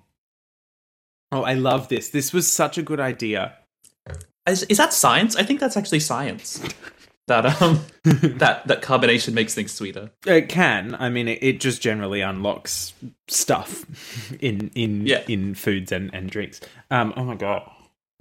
[1.32, 2.10] Oh, I love this.
[2.10, 3.54] This was such a good idea.
[4.48, 5.36] Is, is that science?
[5.36, 6.62] I think that's actually science.
[7.28, 10.12] that um that that carbonation makes things sweeter.
[10.26, 10.96] It can.
[11.00, 12.93] I mean, it, it just generally unlocks
[13.28, 13.84] stuff
[14.39, 15.24] in in Yeah.
[15.28, 16.62] in foods and, and drinks.
[16.91, 17.14] Um.
[17.18, 17.70] Oh my god.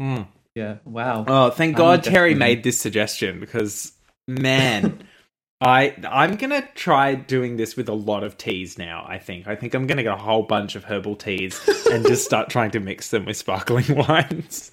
[0.00, 0.26] Mm.
[0.54, 0.76] Yeah.
[0.84, 1.24] Wow.
[1.28, 3.92] Oh, thank I'm God Terry definitely- made this suggestion because
[4.26, 5.02] man,
[5.64, 9.04] I I'm gonna try doing this with a lot of teas now.
[9.08, 11.58] I think I think I'm gonna get a whole bunch of herbal teas
[11.90, 14.72] and just start trying to mix them with sparkling wines.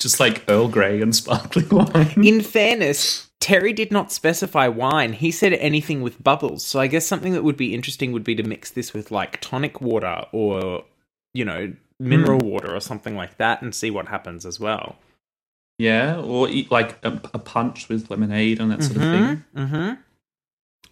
[0.00, 2.24] Just like Earl Grey and sparkling wine.
[2.24, 5.12] In fairness, Terry did not specify wine.
[5.12, 6.66] He said anything with bubbles.
[6.66, 9.40] So I guess something that would be interesting would be to mix this with like
[9.40, 10.84] tonic water or
[11.32, 12.48] you know mineral hmm.
[12.48, 14.96] water or something like that and see what happens as well.
[15.78, 19.44] Yeah, or eat like a, a punch with lemonade and that sort of thing.
[19.56, 20.00] Mm-hmm.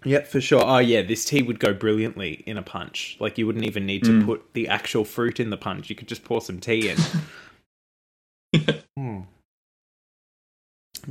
[0.08, 0.62] Yep, for sure.
[0.64, 3.16] Oh yeah, this tea would go brilliantly in a punch.
[3.20, 4.26] Like you wouldn't even need to Mm.
[4.26, 5.88] put the actual fruit in the punch.
[5.88, 6.96] You could just pour some tea in.
[8.98, 9.20] Hmm.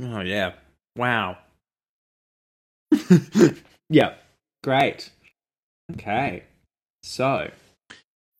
[0.00, 0.52] Oh yeah.
[0.96, 1.38] Wow.
[3.90, 4.14] yeah.
[4.62, 5.10] Great.
[5.92, 6.44] Okay.
[7.02, 7.50] So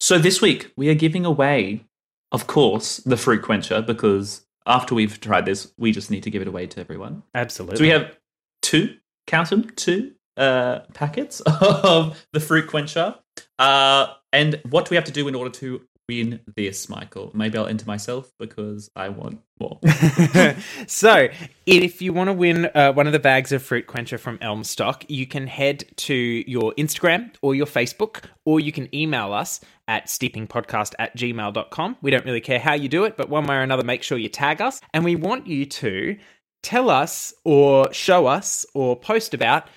[0.01, 1.85] So this week we are giving away,
[2.31, 6.43] of course, the fruit quencher because after we've tried this, we just need to give
[6.43, 7.23] it away to everyone.
[7.35, 7.77] absolutely.
[7.77, 8.17] So we have
[8.61, 8.97] two,
[9.27, 13.17] count them, two uh, packets of the fruit quencher.
[13.59, 15.83] Uh, and what do we have to do in order to
[16.13, 17.31] win this, Michael?
[17.35, 19.79] Maybe I'll enter myself because I want more.
[20.87, 21.29] so,
[21.67, 25.05] if you want to win uh, one of the bags of fruit quencher from Elmstock,
[25.09, 30.07] you can head to your Instagram or your Facebook, or you can email us at
[30.07, 31.97] steepingpodcast at gmail.com.
[32.03, 34.19] We don't really care how you do it, but one way or another, make sure
[34.19, 34.81] you tag us.
[34.93, 36.17] And we want you to
[36.63, 39.69] tell us or show us or post about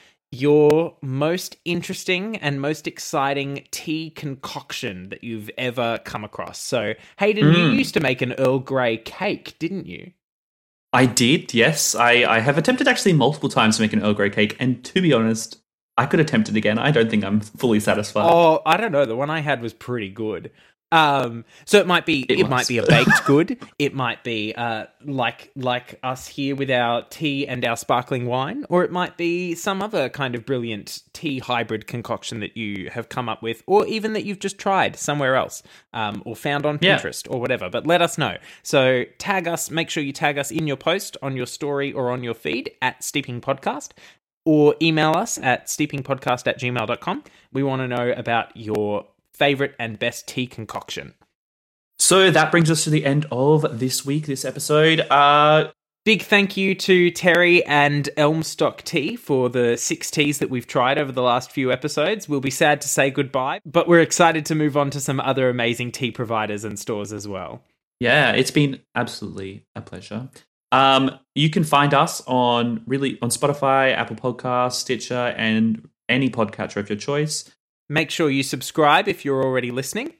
[0.41, 6.59] your most interesting and most exciting tea concoction that you've ever come across.
[6.59, 7.77] So, Hayden, you Mm.
[7.77, 10.11] used to make an Earl Grey cake, didn't you?
[10.93, 11.93] I did, yes.
[11.95, 15.01] I, I have attempted actually multiple times to make an Earl Grey cake, and to
[15.01, 15.59] be honest,
[15.97, 16.77] I could attempt it again.
[16.77, 18.29] I don't think I'm fully satisfied.
[18.29, 19.05] Oh, I don't know.
[19.05, 20.51] The one I had was pretty good.
[20.91, 23.57] Um, so it might be it, It might be a baked good.
[23.79, 28.65] It might be uh like like us here with our tea and our sparkling wine,
[28.69, 33.09] or it might be some other kind of brilliant tea hybrid concoction that you have
[33.09, 35.63] come up with, or even that you've just tried somewhere else,
[35.93, 36.97] um, or found on Yeah.
[36.97, 37.69] Pinterest or whatever.
[37.69, 38.37] But let us know.
[38.63, 39.69] So tag us.
[39.71, 42.71] Make sure you tag us in your post on your story or on your feed
[42.81, 43.89] at Steeping Podcast
[44.45, 47.23] or email us at steepingpodcast at gmail.com.
[47.51, 51.13] We want to know about your favorite and best tea concoction.
[51.99, 54.99] So that brings us to the end of this week, this episode.
[55.09, 55.71] Uh,
[56.05, 60.99] Big thank you to Terry and Elmstock Tea for the six teas that we've tried
[60.99, 62.29] over the last few episodes.
[62.29, 65.49] We'll be sad to say goodbye, but we're excited to move on to some other
[65.49, 67.63] amazing tea providers and stores as well.
[67.99, 70.29] yeah, it's been absolutely a pleasure.
[70.71, 76.77] Um, you can find us on really on Spotify, Apple Podcasts, Stitcher, and any podcatcher
[76.77, 77.49] of your choice.
[77.89, 80.13] Make sure you subscribe if you're already listening.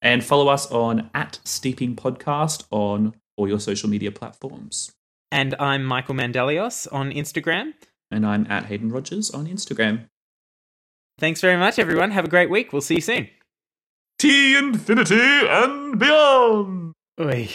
[0.00, 4.92] And follow us on at Steeping Podcast on all your social media platforms.
[5.32, 7.74] And I'm Michael Mandelios on Instagram.
[8.10, 10.08] And I'm at Hayden Rogers on Instagram.
[11.18, 12.12] Thanks very much, everyone.
[12.12, 12.72] Have a great week.
[12.72, 13.28] We'll see you soon.
[14.18, 16.92] T infinity and beyond.
[17.20, 17.48] Oy.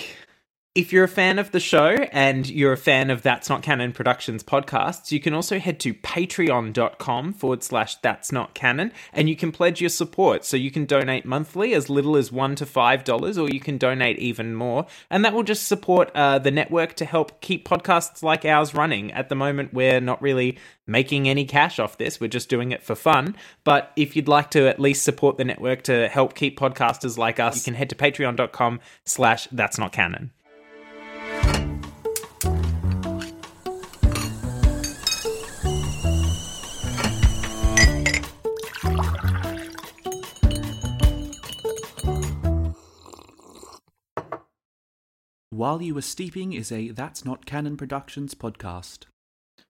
[0.76, 3.92] If you're a fan of the show and you're a fan of That's Not Canon
[3.92, 9.36] Productions podcasts, you can also head to patreon.com forward slash That's Not Canon and you
[9.36, 10.46] can pledge your support.
[10.46, 13.78] So you can donate monthly as little as one to five dollars, or you can
[13.78, 14.88] donate even more.
[15.12, 19.12] And that will just support uh, the network to help keep podcasts like ours running.
[19.12, 20.58] At the moment, we're not really
[20.88, 23.36] making any cash off this, we're just doing it for fun.
[23.64, 27.40] But if you'd like to at least support the network to help keep podcasters like
[27.40, 30.32] us, you can head to patreon.com slash That's Not Canon.
[45.54, 49.06] While You Were Steeping is a That's Not Canon Productions podcast.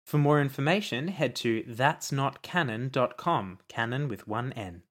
[0.06, 4.84] For more information, head to that'snotcanon.com, canon with one N.